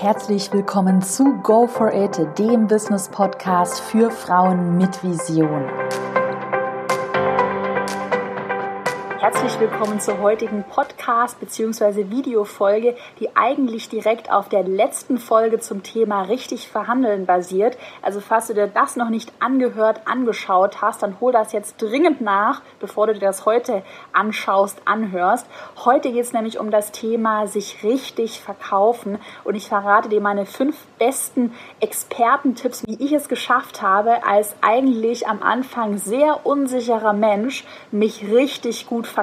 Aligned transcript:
Herzlich 0.00 0.50
willkommen 0.50 1.02
zu 1.02 1.34
Go 1.42 1.66
for 1.66 1.92
It, 1.92 2.18
dem 2.38 2.68
Business 2.68 3.10
Podcast 3.10 3.80
für 3.80 4.10
Frauen 4.10 4.78
mit 4.78 5.04
Vision. 5.04 5.66
Herzlich 9.32 9.60
willkommen 9.60 10.00
zur 10.00 10.18
heutigen 10.18 10.64
Podcast- 10.64 11.38
bzw. 11.38 12.10
Videofolge, 12.10 12.96
die 13.20 13.36
eigentlich 13.36 13.88
direkt 13.88 14.30
auf 14.32 14.48
der 14.48 14.64
letzten 14.64 15.18
Folge 15.18 15.60
zum 15.60 15.84
Thema 15.84 16.22
richtig 16.22 16.68
verhandeln 16.68 17.26
basiert. 17.26 17.78
Also 18.02 18.18
falls 18.20 18.48
du 18.48 18.54
dir 18.54 18.66
das 18.66 18.96
noch 18.96 19.08
nicht 19.08 19.32
angehört, 19.38 20.00
angeschaut 20.04 20.82
hast, 20.82 21.04
dann 21.04 21.20
hol 21.20 21.30
das 21.30 21.52
jetzt 21.52 21.80
dringend 21.80 22.20
nach, 22.20 22.60
bevor 22.80 23.06
du 23.06 23.14
dir 23.14 23.20
das 23.20 23.46
heute 23.46 23.84
anschaust, 24.12 24.82
anhörst. 24.84 25.46
Heute 25.84 26.10
geht 26.10 26.24
es 26.24 26.32
nämlich 26.32 26.58
um 26.58 26.72
das 26.72 26.90
Thema 26.90 27.46
sich 27.46 27.84
richtig 27.84 28.40
verkaufen 28.40 29.18
und 29.44 29.54
ich 29.54 29.68
verrate 29.68 30.08
dir 30.08 30.20
meine 30.20 30.44
fünf 30.44 30.76
besten 30.98 31.54
Expertentipps, 31.78 32.84
wie 32.84 33.00
ich 33.00 33.12
es 33.12 33.28
geschafft 33.28 33.80
habe, 33.80 34.26
als 34.26 34.56
eigentlich 34.60 35.28
am 35.28 35.40
Anfang 35.40 35.98
sehr 35.98 36.44
unsicherer 36.44 37.12
Mensch 37.12 37.64
mich 37.92 38.24
richtig 38.28 38.88
gut 38.88 39.06
verkaufen 39.06 39.19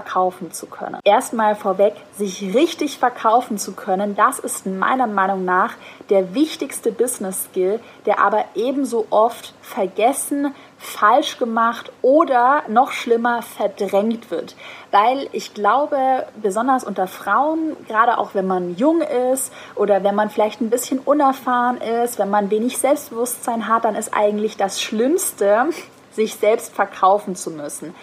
zu 0.52 0.68
können. 0.68 1.00
Erstmal 1.04 1.56
vorweg, 1.56 1.94
sich 2.18 2.54
richtig 2.54 2.98
verkaufen 2.98 3.58
zu 3.58 3.74
können, 3.74 4.16
das 4.16 4.40
ist 4.40 4.66
meiner 4.66 5.08
Meinung 5.08 5.46
nach 5.46 5.74
der 6.10 6.34
wichtigste 6.34 6.92
Business 6.92 7.46
Skill, 7.46 7.80
der 8.06 8.20
aber 8.20 8.46
ebenso 8.56 9.08
oft 9.10 9.54
vergessen, 9.62 10.54
falsch 10.78 11.38
gemacht 11.38 11.92
oder 12.02 12.64
noch 12.68 12.92
schlimmer 12.92 13.42
verdrängt 13.42 14.32
wird. 14.32 14.56
Weil 14.92 15.28
ich 15.32 15.54
glaube, 15.54 15.98
besonders 16.42 16.84
unter 16.84 17.08
Frauen, 17.08 17.76
gerade 17.88 18.18
auch 18.18 18.34
wenn 18.34 18.48
man 18.48 18.76
jung 18.76 19.02
ist 19.02 19.52
oder 19.76 20.04
wenn 20.04 20.16
man 20.16 20.30
vielleicht 20.30 20.62
ein 20.62 20.70
bisschen 20.70 21.00
unerfahren 21.00 21.78
ist, 21.78 22.20
wenn 22.20 22.30
man 22.30 22.52
wenig 22.52 22.78
Selbstbewusstsein 22.78 23.68
hat, 23.68 23.86
dann 23.86 23.96
ist 23.96 24.14
eigentlich 24.14 24.58
das 24.58 24.82
Schlimmste, 24.82 25.68
sich 26.12 26.36
selbst 26.36 26.74
verkaufen 26.74 27.36
zu 27.36 27.52
müssen. 27.52 27.96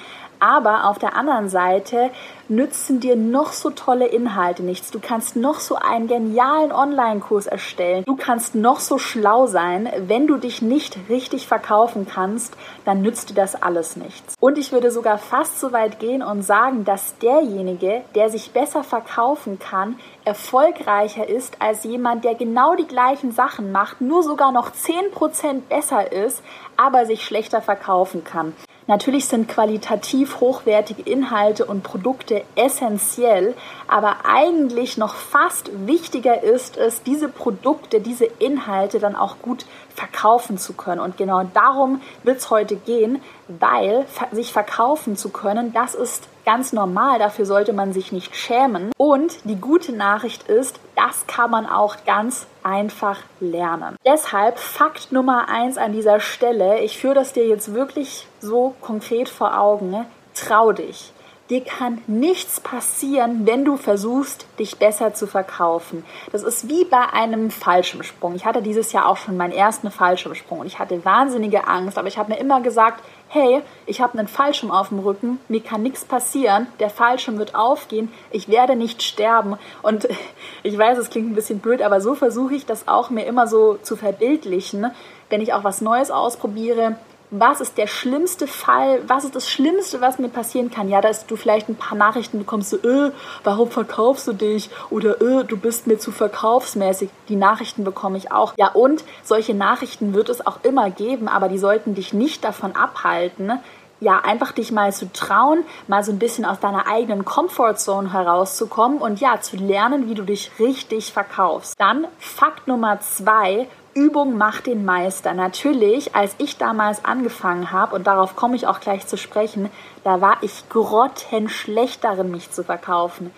Aber 0.45 0.91
auf 0.91 0.99
der 0.99 1.17
anderen 1.17 1.49
Seite 1.49 2.11
nützen 2.49 3.01
dir 3.01 3.17
noch 3.17 3.55
so 3.55 3.71
tolle 3.71 4.05
Inhalte 4.05 4.63
nichts. 4.63 4.91
Du 4.91 5.01
kannst 5.01 5.37
noch 5.37 5.59
so 5.59 5.77
einen 5.77 6.07
genialen 6.07 6.71
Online-Kurs 6.71 7.47
erstellen. 7.47 8.05
Du 8.05 8.15
kannst 8.15 8.55
noch 8.55 8.79
so 8.81 8.99
schlau 8.99 9.47
sein. 9.47 9.89
Wenn 10.07 10.27
du 10.27 10.37
dich 10.37 10.61
nicht 10.61 10.99
richtig 11.09 11.47
verkaufen 11.47 12.07
kannst, 12.07 12.59
dann 12.85 13.01
nützt 13.01 13.31
dir 13.31 13.35
das 13.35 13.55
alles 13.55 13.97
nichts. 13.97 14.35
Und 14.39 14.59
ich 14.59 14.71
würde 14.71 14.91
sogar 14.91 15.17
fast 15.17 15.61
so 15.61 15.73
weit 15.73 15.99
gehen 15.99 16.23
und 16.23 16.43
sagen, 16.43 16.85
dass 16.85 17.17
derjenige, 17.21 18.03
der 18.15 18.29
sich 18.29 18.51
besser 18.51 18.85
verkaufen 18.85 19.59
kann, 19.59 19.99
erfolgreicher 20.27 21.27
ist 21.27 21.57
als 21.63 21.85
jemand, 21.85 22.23
der 22.23 22.35
genau 22.35 22.75
die 22.75 22.87
gleichen 22.87 23.33
Sachen 23.33 23.73
macht, 23.73 24.03
nur 24.03 24.23
sogar 24.23 24.53
noch 24.53 24.73
10% 24.73 25.63
besser 25.71 26.13
ist, 26.13 26.43
aber 26.77 27.07
sich 27.07 27.25
schlechter 27.25 27.63
verkaufen 27.63 28.25
kann. 28.25 28.53
Natürlich 28.87 29.27
sind 29.29 29.49
qualitativ 29.49 30.41
hochwertige 30.41 31.03
Inhalte 31.11 31.65
und 31.65 31.83
Produkte 31.83 32.43
essentiell, 32.55 33.55
aber 33.89 34.17
eigentlich 34.25 34.99
noch 34.99 35.15
fast 35.15 35.71
wichtiger 35.87 36.43
ist 36.43 36.77
es, 36.77 37.03
diese 37.03 37.31
Produkte, 37.31 38.01
diese 38.01 38.27
Inhalte 38.27 38.99
dann 38.99 39.17
auch 39.17 39.37
gut 39.41 39.65
verkaufen 39.95 40.59
zu 40.59 40.75
können. 40.75 41.01
Und 41.01 41.17
genau 41.17 41.45
darum 41.55 42.03
wird 42.25 42.39
es 42.39 42.51
heute 42.51 42.77
gehen, 42.77 43.23
weil 43.49 44.05
sich 44.33 44.53
verkaufen 44.53 45.17
zu 45.17 45.31
können, 45.31 45.73
das 45.73 45.95
ist 45.95 46.29
ganz 46.45 46.73
normal, 46.73 47.19
dafür 47.19 47.47
sollte 47.47 47.73
man 47.73 47.93
sich 47.93 48.13
nicht 48.13 48.35
schämen. 48.37 48.93
Und 48.97 49.39
die 49.45 49.61
gute 49.61 49.93
Nachricht 49.93 50.49
ist, 50.49 50.79
das 50.97 51.27
kann 51.27 51.51
man 51.51 51.67
auch 51.67 51.97
ganz 52.07 52.47
einfach 52.63 53.21
lernen. 53.41 53.97
Deshalb 54.05 54.59
Fakt 54.59 55.13
Nummer 55.13 55.49
eins 55.49 55.79
an 55.79 55.93
dieser 55.93 56.21
Stelle, 56.21 56.81
ich 56.81 56.99
führe 56.99 57.15
das 57.15 57.33
dir 57.33 57.47
jetzt 57.47 57.75
wirklich 57.75 58.27
so 58.41 58.75
konkret 58.81 59.29
vor 59.29 59.59
Augen, 59.59 59.91
ne? 59.91 60.07
trau 60.35 60.73
dich. 60.73 61.13
Dir 61.55 61.63
kann 61.63 62.03
nichts 62.09 62.59
passieren, 62.59 63.47
wenn 63.47 63.65
du 63.65 63.77
versuchst, 63.77 64.45
dich 64.59 64.77
besser 64.77 65.15
zu 65.15 65.29
verkaufen. 65.29 66.05
Das 66.33 66.43
ist 66.43 66.69
wie 66.69 66.85
bei 66.85 67.13
einem 67.13 67.53
Fallschirmsprung. 67.53 68.35
Ich 68.35 68.45
hatte 68.45 68.61
dieses 68.61 68.91
Jahr 68.91 69.07
auch 69.07 69.19
schon 69.19 69.37
meinen 69.37 69.53
ersten 69.53 69.93
Fallschirmsprung 69.93 70.59
und 70.59 70.67
ich 70.67 70.81
hatte 70.81 71.05
wahnsinnige 71.05 71.69
Angst, 71.69 71.97
aber 71.97 72.09
ich 72.09 72.19
habe 72.19 72.33
mir 72.33 72.41
immer 72.41 72.61
gesagt, 72.61 73.05
hey, 73.29 73.63
ich 73.87 74.01
habe 74.01 74.19
einen 74.19 74.27
Fallschirm 74.27 74.73
auf 74.73 74.89
dem 74.89 74.99
Rücken, 74.99 75.39
mir 75.47 75.61
kann 75.61 75.85
nichts 75.85 76.05
passieren, 76.05 76.67
der 76.81 76.91
Fallschirm 76.91 77.39
wird 77.39 77.55
aufgehen, 77.55 78.13
ich 78.33 78.49
werde 78.49 78.75
nicht 78.75 79.05
sterben. 79.05 79.57
Und 79.81 80.09
ich 80.65 80.77
weiß, 80.77 80.99
es 80.99 81.09
klingt 81.09 81.31
ein 81.31 81.37
bisschen 81.37 81.61
blöd, 81.61 81.83
aber 81.83 82.01
so 82.01 82.17
versuche 82.17 82.57
ich 82.57 82.67
das 82.67 82.89
auch 82.89 83.11
mir 83.11 83.27
immer 83.27 83.47
so 83.47 83.79
zu 83.81 83.95
verbildlichen, 83.95 84.91
wenn 85.31 85.41
ich 85.41 85.53
auch 85.53 85.63
was 85.63 85.81
Neues 85.81 86.11
ausprobiere 86.11 86.97
was 87.31 87.61
ist 87.61 87.79
der 87.79 87.87
schlimmste 87.87 88.47
Fall, 88.47 89.03
was 89.07 89.25
ist 89.25 89.35
das 89.35 89.51
Schlimmste, 89.51 90.01
was 90.01 90.19
mir 90.19 90.29
passieren 90.29 90.71
kann? 90.71 90.89
Ja, 90.89 91.01
dass 91.01 91.27
du 91.27 91.37
vielleicht 91.37 91.69
ein 91.69 91.77
paar 91.77 91.97
Nachrichten 91.99 92.39
bekommst, 92.39 92.71
so, 92.71 92.77
äh, 92.77 93.13
warum 93.43 93.71
verkaufst 93.71 94.27
du 94.29 94.33
dich? 94.33 94.71
Oder, 94.91 95.21
äh, 95.21 95.45
du 95.45 95.57
bist 95.57 95.87
mir 95.87 95.99
zu 95.99 96.13
verkaufsmäßig. 96.13 97.11
Die 97.29 97.37
Nachrichten 97.37 97.85
bekomme 97.85 98.19
ich 98.19 98.31
auch. 98.33 98.55
Ja, 98.57 98.69
und 98.69 99.05
solche 99.23 99.55
Nachrichten 99.55 100.15
wird 100.15 100.29
es 100.29 100.47
auch 100.47 100.59
immer 100.63 100.91
geben, 100.91 101.29
aber 101.29 101.49
die 101.49 101.59
sollten 101.59 101.95
dich 101.95 102.13
nicht 102.13 102.45
davon 102.45 102.77
abhalten, 102.77 103.53
ja, 104.01 104.21
einfach 104.21 104.53
dich 104.53 104.71
mal 104.71 104.93
zu 104.93 105.11
trauen, 105.13 105.65
mal 105.89 106.05
so 106.05 106.13
ein 106.13 106.19
bisschen 106.19 106.45
aus 106.45 106.61
deiner 106.61 106.87
eigenen 106.87 107.25
Comfortzone 107.25 108.13
herauszukommen 108.13 108.99
und 108.99 109.21
ja, 109.21 109.41
zu 109.41 109.57
lernen, 109.57 110.09
wie 110.09 110.15
du 110.15 110.25
dich 110.25 110.53
richtig 110.59 111.13
verkaufst. 111.13 111.75
Dann 111.79 112.07
Fakt 112.19 112.69
Nummer 112.69 113.01
zwei, 113.01 113.67
Übung 113.95 114.37
macht 114.37 114.67
den 114.67 114.85
Meister. 114.85 115.35
Natürlich, 115.35 116.15
als 116.15 116.35
ich 116.39 116.59
damals 116.59 117.05
angefangen 117.05 117.71
habe, 117.71 117.95
und 117.95 118.07
darauf 118.07 118.37
komme 118.37 118.57
ich 118.57 118.67
auch 118.67 118.81
gleich 118.81 119.07
zu 119.07 119.17
sprechen, 119.17 119.71
da 120.03 120.21
war 120.21 120.39
ich 120.43 120.69
grottenschlecht 120.69 122.03
darin, 122.03 122.31
mich 122.31 122.51
zu 122.51 122.65
verkaufen 122.65 123.31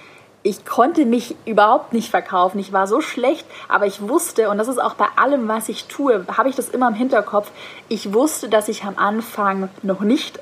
ich 0.47 0.65
konnte 0.65 1.05
mich 1.07 1.35
überhaupt 1.45 1.93
nicht 1.93 2.09
verkaufen. 2.09 2.61
Ich 2.61 2.73
war 2.73 2.87
so 2.87 3.01
schlecht, 3.01 3.45
aber 3.69 3.87
ich 3.87 4.09
wusste, 4.09 4.49
und 4.49 4.59
das 4.59 4.69
ist 4.69 4.81
auch 4.81 4.95
bei 4.95 5.07
allem, 5.17 5.49
was 5.49 5.69
ich 5.69 5.87
tue, 5.87 6.25
habe 6.37 6.49
ich 6.49 6.55
das 6.55 6.69
immer 6.69 6.87
im 6.87 6.95
Hinterkopf, 6.95 7.51
ich 7.89 8.15
wusste, 8.15 8.49
dass 8.49 8.69
ich 8.69 8.85
am 8.85 8.97
Anfang 8.97 9.69
noch 9.83 10.01
nicht 10.01 10.39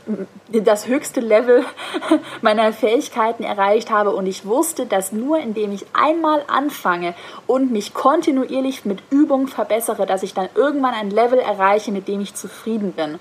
das 0.49 0.89
höchste 0.89 1.21
Level 1.21 1.65
meiner 2.43 2.73
Fähigkeiten 2.75 3.45
erreicht 3.45 3.91
habe 3.91 4.11
und 4.11 4.27
ich 4.27 4.45
wusste, 4.45 4.85
dass 4.85 5.13
nur 5.13 5.39
indem 5.39 5.73
ich 5.73 5.87
einmal 5.95 6.43
anfange 6.49 7.15
und 7.47 7.73
mich 7.73 7.95
kontinuierlich 7.95 8.85
mit 8.85 9.03
Übung 9.11 9.49
verbessere, 9.49 10.05
dass 10.05 10.23
ich 10.23 10.35
dann 10.35 10.49
irgendwann 10.55 10.93
ein 10.93 11.11
Level 11.11 11.39
erreiche, 11.39 11.93
mit 11.93 12.09
dem 12.09 12.21
ich 12.21 12.35
zufrieden 12.35 12.93
bin. 12.93 13.19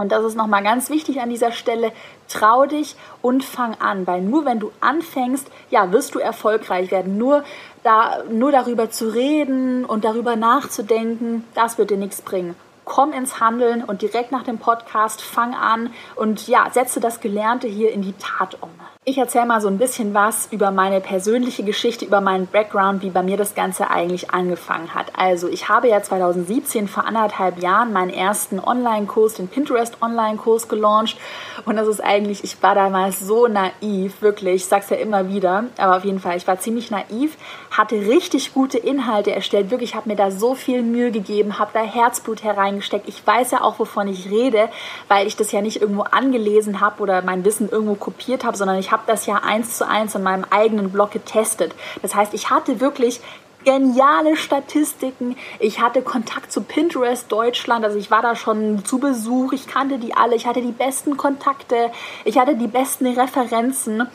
Und 0.00 0.12
das 0.12 0.24
ist 0.24 0.34
nochmal 0.34 0.62
ganz 0.62 0.88
wichtig 0.88 1.20
an 1.20 1.28
dieser 1.28 1.52
Stelle. 1.52 1.92
Trau 2.26 2.64
dich 2.64 2.96
und 3.20 3.44
fang 3.44 3.74
an, 3.80 4.06
weil 4.06 4.22
nur 4.22 4.46
wenn 4.46 4.58
du 4.58 4.72
anfängst, 4.80 5.46
ja, 5.68 5.92
wirst 5.92 6.14
du 6.14 6.18
erfolgreich 6.18 6.90
werden. 6.90 7.18
Nur, 7.18 7.44
da, 7.82 8.22
nur 8.30 8.50
darüber 8.50 8.88
zu 8.88 9.12
reden 9.12 9.84
und 9.84 10.06
darüber 10.06 10.36
nachzudenken, 10.36 11.44
das 11.54 11.76
wird 11.76 11.90
dir 11.90 11.98
nichts 11.98 12.22
bringen 12.22 12.54
komm 12.86 13.12
ins 13.12 13.38
Handeln 13.38 13.84
und 13.84 14.02
direkt 14.02 14.32
nach 14.32 14.42
dem 14.42 14.58
Podcast 14.58 15.22
fang 15.22 15.54
an 15.54 15.92
und 16.16 16.48
ja, 16.48 16.68
setze 16.72 16.98
das 16.98 17.20
Gelernte 17.20 17.68
hier 17.68 17.92
in 17.92 18.02
die 18.02 18.14
Tat 18.14 18.56
um. 18.60 18.70
Ich 19.10 19.18
erzähle 19.18 19.46
mal 19.46 19.60
so 19.60 19.66
ein 19.66 19.78
bisschen 19.78 20.14
was 20.14 20.46
über 20.52 20.70
meine 20.70 21.00
persönliche 21.00 21.64
Geschichte, 21.64 22.04
über 22.04 22.20
meinen 22.20 22.46
Background, 22.46 23.02
wie 23.02 23.10
bei 23.10 23.24
mir 23.24 23.36
das 23.36 23.56
Ganze 23.56 23.90
eigentlich 23.90 24.30
angefangen 24.30 24.94
hat. 24.94 25.06
Also 25.18 25.48
ich 25.48 25.68
habe 25.68 25.88
ja 25.88 26.00
2017 26.00 26.86
vor 26.86 27.04
anderthalb 27.06 27.60
Jahren 27.60 27.92
meinen 27.92 28.10
ersten 28.10 28.60
Online-Kurs, 28.60 29.34
den 29.34 29.48
Pinterest 29.48 30.00
Online-Kurs 30.00 30.68
gelauncht 30.68 31.18
und 31.64 31.74
das 31.74 31.88
ist 31.88 32.00
eigentlich, 32.00 32.44
ich 32.44 32.62
war 32.62 32.76
damals 32.76 33.18
so 33.18 33.48
naiv, 33.48 34.22
wirklich, 34.22 34.54
ich 34.54 34.66
sag's 34.66 34.90
ja 34.90 34.96
immer 34.96 35.28
wieder, 35.28 35.64
aber 35.76 35.96
auf 35.96 36.04
jeden 36.04 36.20
Fall, 36.20 36.36
ich 36.36 36.46
war 36.46 36.60
ziemlich 36.60 36.92
naiv, 36.92 37.36
hatte 37.72 37.96
richtig 37.96 38.54
gute 38.54 38.78
Inhalte 38.78 39.32
erstellt, 39.32 39.72
wirklich, 39.72 39.96
habe 39.96 40.08
mir 40.08 40.16
da 40.16 40.30
so 40.30 40.54
viel 40.54 40.82
Mühe 40.82 41.10
gegeben, 41.10 41.58
habe 41.58 41.70
da 41.74 41.80
Herzblut 41.80 42.44
hereingesteckt. 42.44 43.08
Ich 43.08 43.26
weiß 43.26 43.50
ja 43.50 43.62
auch, 43.62 43.80
wovon 43.80 44.06
ich 44.06 44.30
rede, 44.30 44.68
weil 45.08 45.26
ich 45.26 45.34
das 45.34 45.50
ja 45.50 45.62
nicht 45.62 45.80
irgendwo 45.80 46.02
angelesen 46.02 46.80
habe 46.80 47.02
oder 47.02 47.22
mein 47.22 47.44
Wissen 47.44 47.68
irgendwo 47.68 47.96
kopiert 47.96 48.44
habe, 48.44 48.56
sondern 48.56 48.78
ich 48.78 48.90
ich 48.90 48.92
habe 49.00 49.10
das 49.10 49.26
ja 49.26 49.36
eins 49.36 49.78
zu 49.78 49.88
eins 49.88 50.14
in 50.14 50.22
meinem 50.22 50.44
eigenen 50.50 50.90
Blog 50.90 51.10
getestet. 51.10 51.74
Das 52.02 52.14
heißt, 52.14 52.34
ich 52.34 52.50
hatte 52.50 52.80
wirklich 52.80 53.20
geniale 53.64 54.36
Statistiken. 54.36 55.36
Ich 55.58 55.80
hatte 55.80 56.02
Kontakt 56.02 56.52
zu 56.52 56.62
Pinterest 56.62 57.30
Deutschland, 57.32 57.84
also 57.84 57.98
ich 57.98 58.10
war 58.10 58.22
da 58.22 58.36
schon 58.36 58.84
zu 58.84 58.98
Besuch, 58.98 59.52
ich 59.52 59.66
kannte 59.66 59.98
die 59.98 60.14
alle, 60.14 60.34
ich 60.34 60.46
hatte 60.46 60.62
die 60.62 60.72
besten 60.72 61.16
Kontakte, 61.16 61.90
ich 62.24 62.38
hatte 62.38 62.56
die 62.56 62.66
besten 62.66 63.06
Referenzen. 63.06 64.06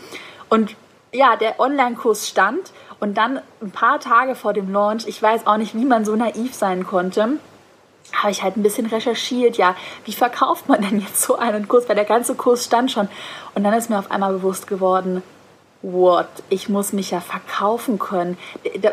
Und 0.49 0.75
ja, 1.11 1.35
der 1.35 1.59
Online-Kurs 1.59 2.27
stand. 2.27 2.71
Und 2.99 3.17
dann 3.17 3.41
ein 3.61 3.71
paar 3.71 3.99
Tage 3.99 4.35
vor 4.35 4.53
dem 4.53 4.71
Launch, 4.71 5.05
ich 5.07 5.21
weiß 5.21 5.47
auch 5.47 5.57
nicht, 5.57 5.75
wie 5.75 5.85
man 5.85 6.05
so 6.05 6.15
naiv 6.15 6.53
sein 6.55 6.85
konnte, 6.85 7.39
habe 8.13 8.31
ich 8.31 8.43
halt 8.43 8.57
ein 8.57 8.63
bisschen 8.63 8.85
recherchiert, 8.85 9.57
ja, 9.57 9.75
wie 10.05 10.13
verkauft 10.13 10.67
man 10.67 10.81
denn 10.81 10.99
jetzt 10.99 11.21
so 11.21 11.37
einen 11.37 11.67
Kurs, 11.67 11.87
weil 11.89 11.95
der 11.95 12.05
ganze 12.05 12.35
Kurs 12.35 12.65
stand 12.65 12.91
schon. 12.91 13.09
Und 13.53 13.63
dann 13.63 13.73
ist 13.73 13.89
mir 13.89 13.99
auf 13.99 14.11
einmal 14.11 14.33
bewusst 14.33 14.67
geworden, 14.67 15.23
what, 15.81 16.27
ich 16.49 16.67
muss 16.67 16.93
mich 16.93 17.11
ja 17.11 17.19
verkaufen 17.19 17.99
können. 17.99 18.37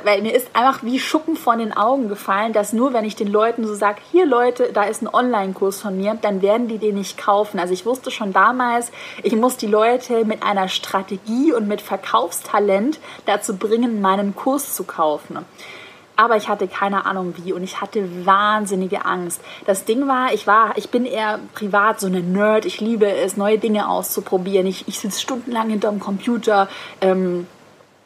Weil 0.05 0.23
mir 0.23 0.35
ist 0.35 0.49
einfach 0.55 0.83
wie 0.83 0.99
Schuppen 0.99 1.37
von 1.37 1.59
den 1.59 1.75
Augen 1.75 2.09
gefallen, 2.09 2.53
dass 2.53 2.73
nur 2.73 2.93
wenn 2.93 3.05
ich 3.05 3.17
den 3.17 3.29
Leuten 3.29 3.67
so 3.67 3.75
sage, 3.75 4.01
hier 4.11 4.27
Leute, 4.27 4.73
da 4.73 4.85
ist 4.85 5.03
ein 5.03 5.13
Online-Kurs 5.13 5.81
von 5.81 5.97
mir, 5.97 6.19
dann 6.21 6.43
werden 6.43 6.69
die 6.69 6.79
den 6.79 6.97
nicht 6.97 7.17
kaufen. 7.17 7.59
Also 7.59 7.73
ich 7.73 7.87
wusste 7.87 8.11
schon 8.11 8.33
damals, 8.33 8.93
ich 9.23 9.35
muss 9.35 9.57
die 9.57 9.67
Leute 9.67 10.25
mit 10.25 10.43
einer 10.43 10.69
Strategie 10.69 11.53
und 11.53 11.67
mit 11.67 11.81
Verkaufstalent 11.81 13.01
dazu 13.25 13.57
bringen, 13.57 14.01
meinen 14.01 14.37
Kurs 14.37 14.75
zu 14.75 14.85
kaufen 14.85 15.39
aber 16.17 16.37
ich 16.37 16.49
hatte 16.49 16.69
keine 16.69 17.07
Ahnung 17.07 17.35
wie 17.39 17.53
und 17.53 17.63
ich 17.63 17.81
hatte 17.81 18.27
wahnsinnige 18.27 19.05
Angst. 19.05 19.41
Das 19.67 19.85
Ding 19.85 20.07
war, 20.09 20.33
ich 20.33 20.47
war, 20.47 20.77
ich 20.77 20.91
bin 20.91 21.05
eher 21.05 21.41
privat 21.55 22.01
so 22.01 22.07
eine 22.07 22.21
Nerd. 22.21 22.65
Ich 22.65 22.81
liebe 22.81 23.11
es, 23.11 23.37
neue 23.37 23.59
Dinge 23.59 23.89
auszuprobieren. 23.89 24.67
Ich, 24.67 24.87
ich 24.89 24.99
sitze 24.99 25.21
stundenlang 25.21 25.71
hinterm 25.71 26.01
Computer. 26.01 26.69
Ähm, 27.01 27.47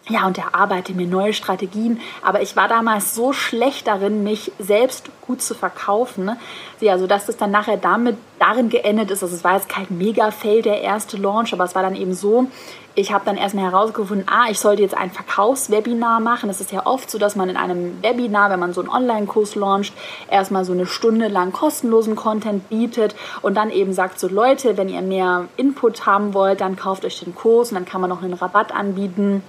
ja, 0.09 0.25
und 0.27 0.39
erarbeite 0.39 0.95
mir 0.95 1.07
neue 1.07 1.33
Strategien. 1.33 2.01
Aber 2.23 2.41
ich 2.41 2.55
war 2.55 2.69
damals 2.69 3.15
so 3.15 3.33
schlecht 3.33 3.89
darin, 3.89 4.23
mich 4.23 4.53
selbst 4.59 5.11
gut 5.21 5.43
zu 5.43 5.55
verkaufen. 5.55 6.27
Ne? 6.27 6.37
Ja, 6.81 6.97
so 6.97 7.09
dass 7.09 7.29
es 7.29 7.37
dann 7.37 7.51
nachher 7.51 7.77
damit 7.77 8.17
darin 8.39 8.69
geendet 8.69 9.11
ist. 9.11 9.25
Also 9.25 9.35
es 9.35 9.43
war 9.43 9.55
jetzt 9.55 9.69
kein 9.69 9.87
Mega-Fail, 9.91 10.63
der 10.63 10.81
erste 10.83 11.17
Launch, 11.17 11.53
aber 11.53 11.65
es 11.65 11.75
war 11.75 11.83
dann 11.83 11.97
eben 11.97 12.15
so, 12.15 12.47
ich 12.95 13.13
habe 13.13 13.25
dann 13.25 13.37
erstmal 13.37 13.65
herausgefunden, 13.65 14.27
ah, 14.29 14.47
ich 14.49 14.61
sollte 14.61 14.83
jetzt 14.83 14.97
ein 14.97 15.11
Verkaufswebinar 15.11 16.21
machen. 16.21 16.49
Es 16.51 16.61
ist 16.61 16.71
ja 16.71 16.87
oft 16.87 17.11
so, 17.11 17.19
dass 17.19 17.35
man 17.35 17.49
in 17.49 17.57
einem 17.57 18.01
Webinar, 18.01 18.51
wenn 18.51 18.61
man 18.61 18.75
so 18.75 18.83
einen 18.83 18.91
Online-Kurs 18.91 19.57
launcht, 19.57 19.93
erstmal 20.31 20.65
so 20.65 20.73
eine 20.73 20.87
Stunde 20.87 21.27
lang 21.27 21.53
kostenlosen 21.53 22.15
Content 22.15 22.69
bietet 22.69 23.17
und 23.43 23.57
dann 23.57 23.71
eben 23.71 23.93
sagt 23.93 24.21
so, 24.21 24.29
Leute, 24.29 24.77
wenn 24.77 24.89
ihr 24.89 25.03
mehr 25.03 25.49
Input 25.57 26.07
haben 26.07 26.33
wollt, 26.33 26.61
dann 26.61 26.77
kauft 26.77 27.05
euch 27.05 27.19
den 27.19 27.35
Kurs 27.35 27.71
und 27.71 27.75
dann 27.75 27.87
kann 27.87 28.01
man 28.01 28.09
noch 28.09 28.23
einen 28.23 28.35
Rabatt 28.35 28.73
anbieten 28.73 29.43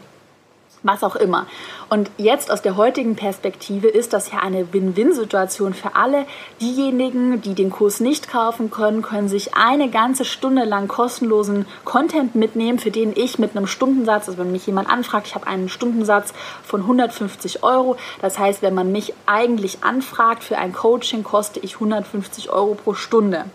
was 0.88 1.04
auch 1.04 1.16
immer. 1.16 1.45
Und 1.89 2.10
jetzt 2.18 2.51
aus 2.51 2.62
der 2.62 2.78
heutigen 2.78 3.16
Perspektive 3.16 3.88
ist 3.88 4.13
das 4.13 4.31
ja 4.31 4.39
eine 4.39 4.74
Win-Win-Situation 4.74 5.74
für 5.74 5.95
alle. 5.95 6.25
Diejenigen, 6.60 7.42
die 7.42 7.54
den 7.54 7.69
Kurs 7.69 8.00
nicht 8.00 8.30
kaufen 8.30 8.72
können, 8.72 9.01
können 9.01 9.28
sich 9.28 9.56
eine 9.56 9.89
ganze 9.89 10.25
Stunde 10.25 10.63
lang 10.63 10.88
kostenlosen 10.88 11.66
Content 11.86 12.36
mitnehmen, 12.36 12.80
für 12.80 12.92
den 12.92 13.13
ich 13.16 13.39
mit 13.39 13.56
einem 13.56 13.68
Stundensatz, 13.68 14.28
also 14.28 14.39
wenn 14.39 14.51
mich 14.51 14.66
jemand 14.66 14.89
anfragt, 14.89 15.28
ich 15.28 15.36
habe 15.36 15.48
einen 15.48 15.69
Stundensatz 15.69 16.34
von 16.63 16.81
150 16.81 17.63
Euro. 17.63 17.98
Das 18.22 18.39
heißt, 18.39 18.62
wenn 18.62 18.74
man 18.74 18.92
mich 18.92 19.13
eigentlich 19.25 19.84
anfragt 19.84 20.44
für 20.44 20.57
ein 20.57 20.74
Coaching, 20.74 21.24
koste 21.24 21.60
ich 21.60 21.75
150 21.75 22.50
Euro 22.50 22.75
pro 22.75 22.94
Stunde. 22.94 23.45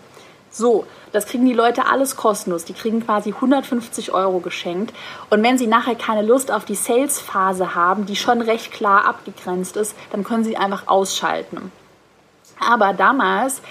So, 0.55 0.85
das 1.11 1.25
kriegen 1.25 1.45
die 1.45 1.53
Leute 1.53 1.87
alles 1.87 2.15
kostenlos. 2.15 2.63
Die 2.63 2.73
kriegen 2.73 3.03
quasi 3.03 3.31
150 3.31 4.11
Euro 4.11 4.39
geschenkt. 4.39 4.93
Und 5.31 5.41
wenn 5.41 5.57
sie 5.57 5.65
nachher 5.65 5.95
keine 5.95 6.21
Lust 6.21 6.51
auf 6.51 6.63
die 6.63 6.75
Sales-Phase 6.75 7.73
haben, 7.73 8.05
die 8.05 8.15
schon 8.15 8.39
recht 8.39 8.71
klar 8.71 9.05
abgegrenzt 9.05 9.75
ist, 9.77 9.95
dann 10.11 10.23
können 10.23 10.43
sie 10.43 10.55
einfach 10.55 10.87
ausschalten. 10.87 11.71
Aber 12.59 12.93
damals, 12.93 13.63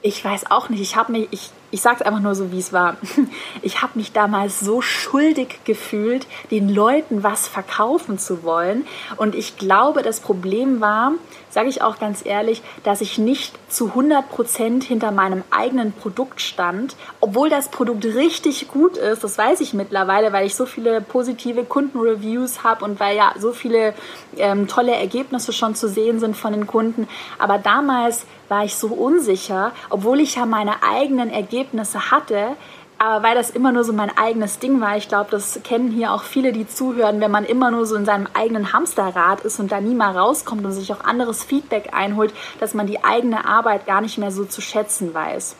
ich 0.00 0.24
weiß 0.24 0.50
auch 0.50 0.70
nicht, 0.70 0.80
ich 0.80 0.96
habe 0.96 1.12
mich, 1.12 1.28
ich, 1.30 1.50
ich 1.70 1.82
sage 1.82 1.96
es 2.00 2.02
einfach 2.02 2.20
nur 2.20 2.34
so, 2.34 2.50
wie 2.50 2.58
es 2.58 2.72
war. 2.72 2.96
Ich 3.62 3.82
habe 3.82 3.98
mich 3.98 4.12
damals 4.12 4.60
so 4.60 4.80
schuldig 4.80 5.60
gefühlt, 5.64 6.26
den 6.50 6.68
Leuten 6.68 7.22
was 7.22 7.48
verkaufen 7.48 8.18
zu 8.18 8.42
wollen. 8.44 8.86
Und 9.16 9.34
ich 9.34 9.58
glaube, 9.58 10.02
das 10.02 10.20
Problem 10.20 10.80
war, 10.80 11.12
sage 11.54 11.68
ich 11.68 11.82
auch 11.82 12.00
ganz 12.00 12.26
ehrlich, 12.26 12.62
dass 12.82 13.00
ich 13.00 13.16
nicht 13.16 13.54
zu 13.72 13.86
100 13.86 14.28
Prozent 14.28 14.82
hinter 14.82 15.12
meinem 15.12 15.44
eigenen 15.52 15.92
Produkt 15.92 16.40
stand, 16.40 16.96
obwohl 17.20 17.48
das 17.48 17.68
Produkt 17.68 18.04
richtig 18.04 18.66
gut 18.66 18.96
ist. 18.96 19.22
Das 19.22 19.38
weiß 19.38 19.60
ich 19.60 19.72
mittlerweile, 19.72 20.32
weil 20.32 20.46
ich 20.46 20.56
so 20.56 20.66
viele 20.66 21.00
positive 21.00 21.64
Kundenreviews 21.64 22.64
habe 22.64 22.84
und 22.84 22.98
weil 22.98 23.16
ja 23.16 23.32
so 23.38 23.52
viele 23.52 23.94
ähm, 24.36 24.66
tolle 24.66 24.96
Ergebnisse 24.96 25.52
schon 25.52 25.76
zu 25.76 25.88
sehen 25.88 26.18
sind 26.18 26.36
von 26.36 26.52
den 26.52 26.66
Kunden. 26.66 27.06
Aber 27.38 27.58
damals 27.58 28.26
war 28.48 28.64
ich 28.64 28.74
so 28.74 28.88
unsicher, 28.88 29.70
obwohl 29.90 30.18
ich 30.18 30.34
ja 30.34 30.46
meine 30.46 30.82
eigenen 30.82 31.30
Ergebnisse 31.30 32.10
hatte, 32.10 32.56
aber 32.98 33.22
weil 33.22 33.34
das 33.34 33.50
immer 33.50 33.72
nur 33.72 33.84
so 33.84 33.92
mein 33.92 34.16
eigenes 34.16 34.58
Ding 34.58 34.80
war, 34.80 34.96
ich 34.96 35.08
glaube, 35.08 35.30
das 35.30 35.60
kennen 35.64 35.90
hier 35.90 36.12
auch 36.12 36.22
viele, 36.22 36.52
die 36.52 36.66
zuhören, 36.66 37.20
wenn 37.20 37.30
man 37.30 37.44
immer 37.44 37.70
nur 37.70 37.86
so 37.86 37.96
in 37.96 38.04
seinem 38.04 38.28
eigenen 38.34 38.72
Hamsterrad 38.72 39.40
ist 39.42 39.58
und 39.60 39.72
da 39.72 39.80
nie 39.80 39.94
mal 39.94 40.16
rauskommt 40.16 40.64
und 40.64 40.72
sich 40.72 40.92
auch 40.92 41.04
anderes 41.04 41.44
Feedback 41.44 41.90
einholt, 41.92 42.32
dass 42.60 42.74
man 42.74 42.86
die 42.86 43.04
eigene 43.04 43.46
Arbeit 43.46 43.86
gar 43.86 44.00
nicht 44.00 44.18
mehr 44.18 44.30
so 44.30 44.44
zu 44.44 44.60
schätzen 44.60 45.12
weiß. 45.12 45.56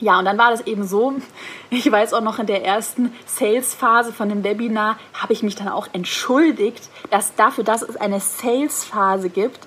Ja, 0.00 0.18
und 0.18 0.24
dann 0.24 0.38
war 0.38 0.50
das 0.50 0.62
eben 0.66 0.86
so, 0.86 1.14
ich 1.70 1.90
weiß 1.90 2.12
auch 2.14 2.20
noch 2.20 2.38
in 2.38 2.46
der 2.46 2.64
ersten 2.64 3.12
Sales-Phase 3.26 4.12
von 4.12 4.28
dem 4.28 4.44
Webinar, 4.44 4.98
habe 5.14 5.32
ich 5.32 5.42
mich 5.42 5.54
dann 5.54 5.68
auch 5.68 5.88
entschuldigt, 5.92 6.88
dass 7.10 7.34
dafür, 7.36 7.64
dass 7.64 7.82
es 7.82 7.96
eine 7.96 8.20
Sales-Phase 8.20 9.30
gibt, 9.30 9.60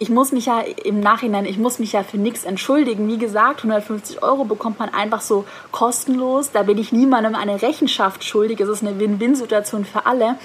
ich 0.00 0.10
muss 0.10 0.30
mich 0.30 0.46
ja 0.46 0.60
im 0.84 1.00
Nachhinein, 1.00 1.44
ich 1.44 1.58
muss 1.58 1.80
mich 1.80 1.92
ja 1.92 2.04
für 2.04 2.18
nichts 2.18 2.44
entschuldigen. 2.44 3.08
Wie 3.08 3.18
gesagt, 3.18 3.58
150 3.58 4.22
Euro 4.22 4.44
bekommt 4.44 4.78
man 4.78 4.90
einfach 4.90 5.20
so 5.20 5.44
kostenlos. 5.72 6.52
Da 6.52 6.62
bin 6.62 6.78
ich 6.78 6.92
niemandem 6.92 7.34
eine 7.34 7.60
Rechenschaft 7.62 8.22
schuldig. 8.22 8.60
Es 8.60 8.68
ist 8.68 8.82
eine 8.82 9.00
Win-Win-Situation 9.00 9.84
für 9.84 10.06
alle. 10.06 10.36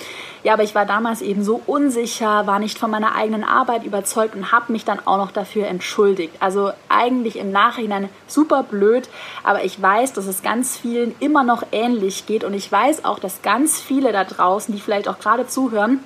Ja, 0.43 0.53
aber 0.53 0.63
ich 0.63 0.73
war 0.73 0.87
damals 0.87 1.21
eben 1.21 1.43
so 1.43 1.61
unsicher, 1.67 2.47
war 2.47 2.57
nicht 2.57 2.79
von 2.79 2.89
meiner 2.89 3.15
eigenen 3.15 3.43
Arbeit 3.43 3.85
überzeugt 3.85 4.35
und 4.35 4.51
habe 4.51 4.71
mich 4.71 4.85
dann 4.85 4.99
auch 5.05 5.17
noch 5.17 5.31
dafür 5.31 5.67
entschuldigt. 5.67 6.33
Also 6.39 6.71
eigentlich 6.89 7.37
im 7.37 7.51
Nachhinein 7.51 8.09
super 8.27 8.63
blöd, 8.63 9.07
aber 9.43 9.63
ich 9.63 9.79
weiß, 9.79 10.13
dass 10.13 10.25
es 10.25 10.41
ganz 10.41 10.75
vielen 10.77 11.13
immer 11.19 11.43
noch 11.43 11.63
ähnlich 11.71 12.25
geht 12.25 12.43
und 12.43 12.55
ich 12.55 12.71
weiß 12.71 13.05
auch, 13.05 13.19
dass 13.19 13.43
ganz 13.43 13.79
viele 13.79 14.11
da 14.11 14.23
draußen, 14.23 14.73
die 14.73 14.81
vielleicht 14.81 15.07
auch 15.07 15.19
gerade 15.19 15.47
zuhören, 15.47 15.99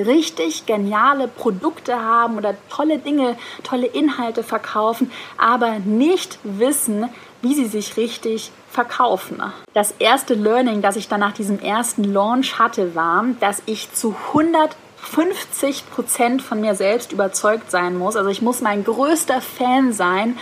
richtig 0.00 0.66
geniale 0.66 1.28
Produkte 1.28 2.02
haben 2.02 2.36
oder 2.36 2.54
tolle 2.70 2.98
Dinge, 2.98 3.36
tolle 3.62 3.86
Inhalte 3.86 4.42
verkaufen, 4.42 5.10
aber 5.36 5.78
nicht 5.78 6.38
wissen, 6.42 7.08
wie 7.42 7.54
sie 7.54 7.66
sich 7.66 7.96
richtig 7.96 8.50
verkaufen. 8.70 9.42
Das 9.72 9.92
erste 9.98 10.34
Learning, 10.34 10.82
das 10.82 10.96
ich 10.96 11.08
dann 11.08 11.20
nach 11.20 11.32
diesem 11.32 11.60
ersten 11.60 12.04
Launch 12.04 12.58
hatte, 12.58 12.94
war, 12.94 13.24
dass 13.40 13.62
ich 13.66 13.92
zu 13.92 14.14
150 14.28 15.88
Prozent 15.90 16.42
von 16.42 16.60
mir 16.60 16.74
selbst 16.74 17.12
überzeugt 17.12 17.70
sein 17.70 17.96
muss. 17.96 18.16
Also 18.16 18.30
ich 18.30 18.42
muss 18.42 18.60
mein 18.60 18.84
größter 18.84 19.40
Fan 19.40 19.92
sein, 19.92 20.36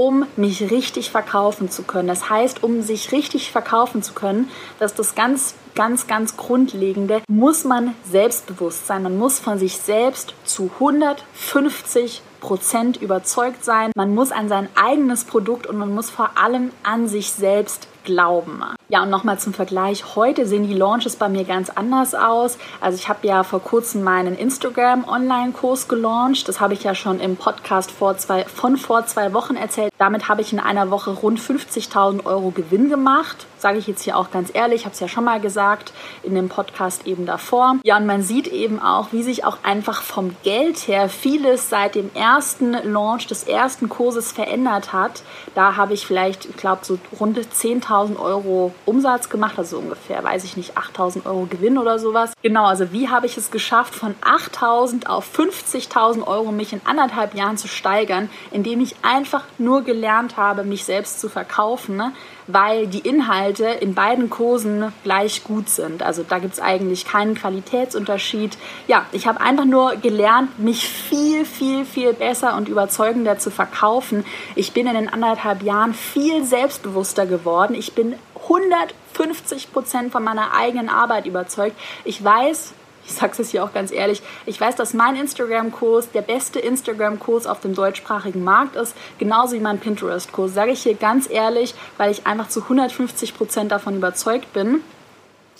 um 0.00 0.24
mich 0.36 0.70
richtig 0.70 1.10
verkaufen 1.10 1.70
zu 1.70 1.82
können. 1.82 2.08
Das 2.08 2.30
heißt, 2.30 2.62
um 2.64 2.80
sich 2.80 3.12
richtig 3.12 3.52
verkaufen 3.52 4.02
zu 4.02 4.14
können, 4.14 4.48
dass 4.78 4.94
das 4.94 5.14
ganz 5.14 5.54
ganz, 5.74 6.06
ganz 6.06 6.36
Grundlegende, 6.36 7.22
muss 7.28 7.64
man 7.64 7.94
selbstbewusst 8.10 8.86
sein. 8.86 9.02
Man 9.02 9.18
muss 9.18 9.38
von 9.38 9.58
sich 9.58 9.76
selbst 9.76 10.34
zu 10.44 10.70
150 10.80 12.22
Prozent 12.40 12.96
überzeugt 12.96 13.64
sein. 13.64 13.92
Man 13.94 14.14
muss 14.14 14.32
an 14.32 14.48
sein 14.48 14.68
eigenes 14.74 15.24
Produkt 15.24 15.66
und 15.66 15.76
man 15.76 15.94
muss 15.94 16.08
vor 16.10 16.30
allem 16.36 16.70
an 16.82 17.06
sich 17.06 17.30
selbst 17.32 17.86
glauben. 18.04 18.62
Ja, 18.92 19.04
und 19.04 19.10
nochmal 19.10 19.38
zum 19.38 19.54
Vergleich. 19.54 20.16
Heute 20.16 20.46
sehen 20.46 20.66
die 20.66 20.74
Launches 20.74 21.14
bei 21.14 21.28
mir 21.28 21.44
ganz 21.44 21.70
anders 21.70 22.12
aus. 22.12 22.58
Also 22.80 22.98
ich 22.98 23.08
habe 23.08 23.24
ja 23.24 23.44
vor 23.44 23.60
kurzem 23.60 24.02
meinen 24.02 24.36
Instagram-Online-Kurs 24.36 25.86
gelauncht. 25.86 26.48
Das 26.48 26.60
habe 26.60 26.74
ich 26.74 26.82
ja 26.82 26.96
schon 26.96 27.20
im 27.20 27.36
Podcast 27.36 27.92
vor 27.92 28.18
zwei, 28.18 28.44
von 28.46 28.76
vor 28.76 29.06
zwei 29.06 29.32
Wochen 29.32 29.54
erzählt. 29.54 29.92
Damit 29.96 30.28
habe 30.28 30.40
ich 30.40 30.52
in 30.52 30.58
einer 30.58 30.90
Woche 30.90 31.12
rund 31.12 31.38
50.000 31.38 32.26
Euro 32.26 32.50
Gewinn 32.50 32.88
gemacht. 32.88 33.46
Sage 33.58 33.78
ich 33.78 33.86
jetzt 33.86 34.02
hier 34.02 34.16
auch 34.16 34.32
ganz 34.32 34.50
ehrlich, 34.52 34.80
ich 34.80 34.84
habe 34.86 34.94
es 34.94 35.00
ja 35.00 35.06
schon 35.06 35.22
mal 35.22 35.38
gesagt 35.38 35.92
in 36.24 36.34
dem 36.34 36.48
Podcast 36.48 37.06
eben 37.06 37.26
davor. 37.26 37.76
Ja, 37.84 37.98
und 37.98 38.06
man 38.06 38.22
sieht 38.22 38.48
eben 38.48 38.82
auch, 38.82 39.12
wie 39.12 39.22
sich 39.22 39.44
auch 39.44 39.58
einfach 39.62 40.02
vom 40.02 40.34
Geld 40.42 40.88
her 40.88 41.08
vieles 41.08 41.70
seit 41.70 41.94
dem 41.94 42.10
ersten 42.14 42.72
Launch 42.72 43.28
des 43.28 43.44
ersten 43.44 43.88
Kurses 43.88 44.32
verändert 44.32 44.92
hat. 44.92 45.22
Da 45.54 45.76
habe 45.76 45.92
ich 45.92 46.06
vielleicht, 46.06 46.46
ich 46.46 46.56
glaube, 46.56 46.84
so 46.84 46.98
rund 47.20 47.38
10.000 47.38 48.18
Euro 48.18 48.72
Umsatz 48.86 49.28
gemacht, 49.28 49.58
also 49.58 49.78
ungefähr, 49.78 50.22
weiß 50.22 50.44
ich 50.44 50.56
nicht, 50.56 50.76
8.000 50.76 51.26
Euro 51.26 51.46
Gewinn 51.48 51.78
oder 51.78 51.98
sowas. 51.98 52.32
Genau, 52.42 52.66
also 52.66 52.92
wie 52.92 53.08
habe 53.08 53.26
ich 53.26 53.36
es 53.36 53.50
geschafft, 53.50 53.94
von 53.94 54.14
8.000 54.22 55.06
auf 55.06 55.26
50.000 55.36 56.26
Euro 56.26 56.52
mich 56.52 56.72
in 56.72 56.80
anderthalb 56.84 57.34
Jahren 57.34 57.56
zu 57.56 57.68
steigern, 57.68 58.30
indem 58.50 58.80
ich 58.80 58.96
einfach 59.02 59.44
nur 59.58 59.82
gelernt 59.82 60.36
habe, 60.36 60.64
mich 60.64 60.84
selbst 60.84 61.20
zu 61.20 61.28
verkaufen. 61.28 61.96
Ne? 61.96 62.12
weil 62.52 62.86
die 62.86 63.00
Inhalte 63.00 63.66
in 63.66 63.94
beiden 63.94 64.30
Kursen 64.30 64.92
gleich 65.02 65.44
gut 65.44 65.68
sind. 65.68 66.02
Also 66.02 66.24
da 66.28 66.38
gibt 66.38 66.54
es 66.54 66.60
eigentlich 66.60 67.04
keinen 67.04 67.34
Qualitätsunterschied. 67.34 68.56
Ja, 68.86 69.06
ich 69.12 69.26
habe 69.26 69.40
einfach 69.40 69.64
nur 69.64 69.96
gelernt, 69.96 70.58
mich 70.58 70.88
viel, 70.88 71.44
viel, 71.44 71.84
viel 71.84 72.12
besser 72.12 72.56
und 72.56 72.68
überzeugender 72.68 73.38
zu 73.38 73.50
verkaufen. 73.50 74.24
Ich 74.54 74.72
bin 74.72 74.86
in 74.86 74.94
den 74.94 75.08
anderthalb 75.08 75.62
Jahren 75.62 75.94
viel 75.94 76.44
selbstbewusster 76.44 77.26
geworden. 77.26 77.74
Ich 77.74 77.94
bin 77.94 78.14
150 78.50 79.72
Prozent 79.72 80.12
von 80.12 80.24
meiner 80.24 80.54
eigenen 80.54 80.88
Arbeit 80.88 81.26
überzeugt. 81.26 81.78
Ich 82.04 82.22
weiß, 82.22 82.74
ich 83.06 83.12
sage 83.12 83.40
es 83.40 83.50
hier 83.50 83.64
auch 83.64 83.72
ganz 83.72 83.92
ehrlich, 83.92 84.22
ich 84.46 84.60
weiß, 84.60 84.76
dass 84.76 84.94
mein 84.94 85.16
Instagram-Kurs 85.16 86.10
der 86.12 86.22
beste 86.22 86.58
Instagram-Kurs 86.58 87.46
auf 87.46 87.60
dem 87.60 87.74
deutschsprachigen 87.74 88.44
Markt 88.44 88.76
ist, 88.76 88.96
genauso 89.18 89.54
wie 89.54 89.60
mein 89.60 89.78
Pinterest-Kurs. 89.78 90.54
Sage 90.54 90.72
ich 90.72 90.82
hier 90.82 90.94
ganz 90.94 91.28
ehrlich, 91.30 91.74
weil 91.96 92.10
ich 92.10 92.26
einfach 92.26 92.48
zu 92.48 92.62
150 92.62 93.36
Prozent 93.36 93.72
davon 93.72 93.96
überzeugt 93.96 94.52
bin. 94.52 94.82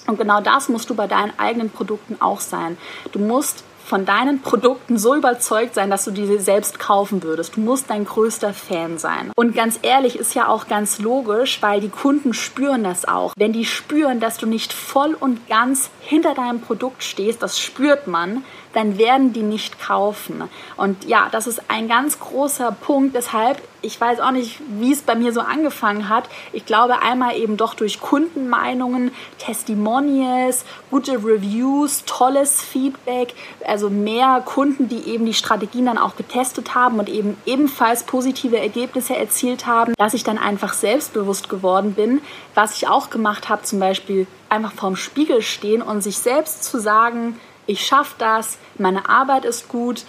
Und 0.07 0.19
genau 0.19 0.41
das 0.41 0.69
musst 0.69 0.91
du 0.91 0.95
bei 0.95 1.07
deinen 1.07 1.39
eigenen 1.39 1.71
Produkten 1.71 2.17
auch 2.21 2.41
sein. 2.41 2.79
Du 3.13 3.19
musst 3.19 3.65
von 3.91 4.07
deinen 4.07 4.41
Produkten 4.41 4.99
so 4.99 5.17
überzeugt 5.17 5.75
sein, 5.75 5.91
dass 5.91 6.05
du 6.05 6.13
diese 6.13 6.39
selbst 6.39 6.79
kaufen 6.79 7.25
würdest. 7.25 7.57
Du 7.57 7.61
musst 7.61 7.91
dein 7.91 8.05
größter 8.05 8.55
Fan 8.55 8.99
sein. 8.99 9.33
Und 9.35 9.53
ganz 9.53 9.81
ehrlich, 9.83 10.17
ist 10.17 10.37
ja 10.37 10.47
auch 10.47 10.69
ganz 10.69 11.01
logisch, 11.01 11.61
weil 11.61 11.81
die 11.81 11.89
Kunden 11.89 12.33
spüren 12.33 12.85
das 12.85 13.05
auch. 13.05 13.33
Wenn 13.37 13.53
die 13.53 13.65
spüren, 13.65 14.21
dass 14.21 14.37
du 14.37 14.47
nicht 14.47 14.73
voll 14.73 15.17
und 15.19 15.49
ganz 15.49 15.91
hinter 16.03 16.35
deinem 16.35 16.61
Produkt 16.61 17.03
stehst, 17.03 17.43
das 17.43 17.59
spürt 17.59 18.07
man, 18.07 18.45
dann 18.75 18.97
werden 18.97 19.33
die 19.33 19.43
nicht 19.43 19.81
kaufen. 19.81 20.45
Und 20.77 21.05
ja, 21.05 21.29
das 21.33 21.49
ist 21.49 21.63
ein 21.67 21.89
ganz 21.89 22.21
großer 22.21 22.71
Punkt. 22.71 23.17
Deshalb, 23.17 23.61
ich 23.83 24.01
weiß 24.01 24.21
auch 24.21 24.31
nicht, 24.31 24.61
wie 24.79 24.93
es 24.93 25.03
bei 25.03 25.15
mir 25.15 25.33
so 25.33 25.41
angefangen 25.41 26.09
hat. 26.09 26.29
Ich 26.53 26.67
glaube 26.67 27.01
einmal 27.03 27.37
eben 27.37 27.57
doch 27.57 27.75
durch 27.75 28.01
Kundenmeinungen, 28.01 29.13
Testimonials, 29.39 30.65
gute 30.91 31.13
Reviews, 31.13 32.05
tolles 32.05 32.61
Feedback, 32.61 33.35
also 33.67 33.91
mehr 33.91 34.43
Kunden, 34.45 34.89
die 34.89 35.09
eben 35.09 35.27
die 35.27 35.35
Strategien 35.35 35.87
dann 35.87 35.99
auch 35.99 36.17
getestet 36.17 36.75
haben 36.75 36.99
und 36.99 37.09
eben 37.09 37.37
ebenfalls 37.47 38.05
positive 38.05 38.59
Ergebnisse 38.59 39.17
erzielt 39.17 39.67
haben, 39.67 39.95
dass 39.97 40.15
ich 40.15 40.25
dann 40.25 40.39
einfach 40.39 40.73
selbstbewusst 40.73 41.49
geworden 41.49 41.95
bin. 41.95 42.21
Was 42.55 42.77
ich 42.77 42.89
auch 42.89 43.11
gemacht 43.11 43.49
habe, 43.49 43.63
zum 43.63 43.81
Beispiel 43.81 44.27
einfach 44.49 44.73
vorm 44.73 44.97
Spiegel 44.97 45.43
stehen 45.43 45.83
und 45.83 46.03
sich 46.03 46.19
selbst 46.19 46.65
zu 46.65 46.81
sagen, 46.81 47.39
ich 47.67 47.87
schaffe 47.87 48.15
das, 48.19 48.59
meine 48.79 49.09
Arbeit 49.09 49.45
ist 49.45 49.69
gut, 49.69 50.05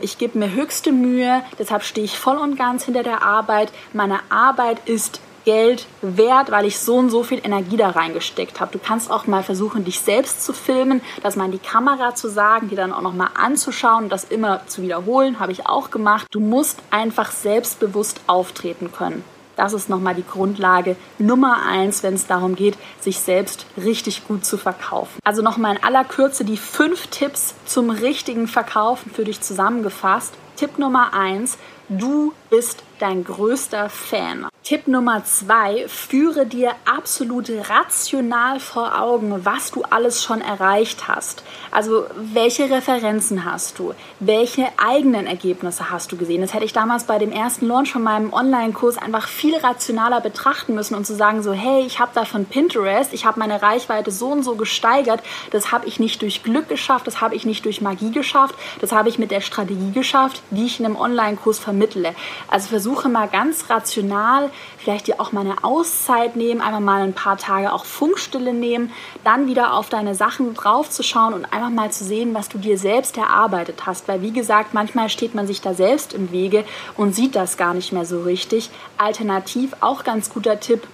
ich 0.00 0.18
gebe 0.18 0.38
mir 0.38 0.52
höchste 0.52 0.92
Mühe, 0.92 1.42
deshalb 1.58 1.84
stehe 1.84 2.04
ich 2.04 2.18
voll 2.18 2.36
und 2.36 2.56
ganz 2.56 2.84
hinter 2.84 3.02
der 3.02 3.22
Arbeit. 3.22 3.72
Meine 3.92 4.20
Arbeit 4.30 4.88
ist 4.88 5.20
Geld 5.44 5.86
wert, 6.02 6.50
weil 6.50 6.66
ich 6.66 6.78
so 6.78 6.96
und 6.96 7.10
so 7.10 7.22
viel 7.22 7.40
Energie 7.42 7.76
da 7.76 7.90
reingesteckt 7.90 8.60
habe. 8.60 8.72
Du 8.72 8.78
kannst 8.78 9.10
auch 9.10 9.26
mal 9.26 9.42
versuchen, 9.42 9.84
dich 9.84 10.00
selbst 10.00 10.44
zu 10.44 10.52
filmen, 10.52 11.00
das 11.22 11.36
mal 11.36 11.46
in 11.46 11.52
die 11.52 11.58
Kamera 11.58 12.14
zu 12.14 12.28
sagen, 12.28 12.68
dir 12.68 12.76
dann 12.76 12.92
auch 12.92 13.00
noch 13.00 13.14
mal 13.14 13.30
anzuschauen, 13.34 14.08
das 14.08 14.24
immer 14.24 14.66
zu 14.66 14.82
wiederholen, 14.82 15.40
habe 15.40 15.52
ich 15.52 15.66
auch 15.66 15.90
gemacht. 15.90 16.26
Du 16.30 16.40
musst 16.40 16.78
einfach 16.90 17.30
selbstbewusst 17.30 18.20
auftreten 18.26 18.92
können. 18.92 19.24
Das 19.60 19.74
ist 19.74 19.90
nochmal 19.90 20.14
die 20.14 20.24
Grundlage 20.26 20.96
Nummer 21.18 21.66
eins, 21.66 22.02
wenn 22.02 22.14
es 22.14 22.26
darum 22.26 22.54
geht, 22.54 22.78
sich 22.98 23.20
selbst 23.20 23.66
richtig 23.76 24.26
gut 24.26 24.42
zu 24.42 24.56
verkaufen. 24.56 25.20
Also 25.22 25.42
nochmal 25.42 25.76
in 25.76 25.84
aller 25.84 26.02
Kürze 26.02 26.46
die 26.46 26.56
fünf 26.56 27.08
Tipps 27.08 27.54
zum 27.66 27.90
richtigen 27.90 28.48
Verkaufen 28.48 29.12
für 29.12 29.24
dich 29.24 29.42
zusammengefasst. 29.42 30.32
Tipp 30.56 30.78
Nummer 30.78 31.12
eins, 31.12 31.58
du 31.90 32.32
bist 32.48 32.84
dein 33.00 33.24
größter 33.24 33.88
Fan. 33.88 34.46
Tipp 34.62 34.86
Nummer 34.86 35.24
zwei, 35.24 35.86
führe 35.88 36.46
dir 36.46 36.72
absolut 36.84 37.50
rational 37.68 38.60
vor 38.60 39.00
Augen, 39.00 39.44
was 39.44 39.72
du 39.72 39.82
alles 39.82 40.22
schon 40.22 40.40
erreicht 40.42 41.08
hast. 41.08 41.42
Also 41.72 42.04
welche 42.14 42.70
Referenzen 42.70 43.44
hast 43.44 43.78
du? 43.78 43.94
Welche 44.20 44.68
eigenen 44.76 45.26
Ergebnisse 45.26 45.90
hast 45.90 46.12
du 46.12 46.16
gesehen? 46.16 46.42
Das 46.42 46.54
hätte 46.54 46.66
ich 46.66 46.72
damals 46.72 47.04
bei 47.04 47.18
dem 47.18 47.32
ersten 47.32 47.66
Launch 47.66 47.90
von 47.90 48.02
meinem 48.02 48.32
Online-Kurs 48.32 48.98
einfach 48.98 49.26
viel 49.26 49.56
rationaler 49.56 50.20
betrachten 50.20 50.74
müssen 50.74 50.94
und 50.94 51.06
zu 51.06 51.16
sagen 51.16 51.42
so, 51.42 51.52
hey, 51.52 51.84
ich 51.84 51.98
habe 51.98 52.12
da 52.14 52.24
von 52.24 52.44
Pinterest, 52.44 53.12
ich 53.12 53.24
habe 53.24 53.40
meine 53.40 53.62
Reichweite 53.62 54.12
so 54.12 54.28
und 54.28 54.44
so 54.44 54.54
gesteigert. 54.56 55.20
Das 55.50 55.72
habe 55.72 55.88
ich 55.88 55.98
nicht 55.98 56.22
durch 56.22 56.42
Glück 56.42 56.68
geschafft, 56.68 57.06
das 57.06 57.20
habe 57.20 57.34
ich 57.34 57.44
nicht 57.44 57.64
durch 57.64 57.80
Magie 57.80 58.12
geschafft, 58.12 58.54
das 58.80 58.92
habe 58.92 59.08
ich 59.08 59.18
mit 59.18 59.30
der 59.30 59.40
Strategie 59.40 59.90
geschafft, 59.90 60.42
die 60.50 60.66
ich 60.66 60.78
in 60.78 60.86
einem 60.86 60.96
Online-Kurs 60.96 61.58
vermittle. 61.58 62.14
Also 62.46 62.68
versuche 62.68 62.89
mal 63.08 63.28
ganz 63.28 63.70
rational, 63.70 64.50
vielleicht 64.78 65.06
dir 65.06 65.20
auch 65.20 65.32
mal 65.32 65.40
eine 65.40 65.64
Auszeit 65.64 66.36
nehmen, 66.36 66.60
einfach 66.60 66.80
mal 66.80 67.02
ein 67.02 67.12
paar 67.12 67.36
Tage 67.36 67.72
auch 67.72 67.84
Funkstille 67.84 68.52
nehmen, 68.52 68.92
dann 69.24 69.46
wieder 69.46 69.74
auf 69.74 69.88
deine 69.88 70.14
Sachen 70.14 70.54
draufzuschauen 70.54 71.34
und 71.34 71.44
einfach 71.46 71.70
mal 71.70 71.90
zu 71.90 72.04
sehen, 72.04 72.34
was 72.34 72.48
du 72.48 72.58
dir 72.58 72.78
selbst 72.78 73.16
erarbeitet 73.16 73.86
hast. 73.86 74.08
Weil 74.08 74.22
wie 74.22 74.32
gesagt, 74.32 74.74
manchmal 74.74 75.08
steht 75.08 75.34
man 75.34 75.46
sich 75.46 75.60
da 75.60 75.74
selbst 75.74 76.12
im 76.14 76.32
Wege 76.32 76.64
und 76.96 77.14
sieht 77.14 77.34
das 77.34 77.56
gar 77.56 77.74
nicht 77.74 77.92
mehr 77.92 78.04
so 78.04 78.22
richtig. 78.22 78.70
Alternativ 78.98 79.74
auch 79.80 80.04
ganz 80.04 80.30
guter 80.30 80.60
Tipp, 80.60 80.86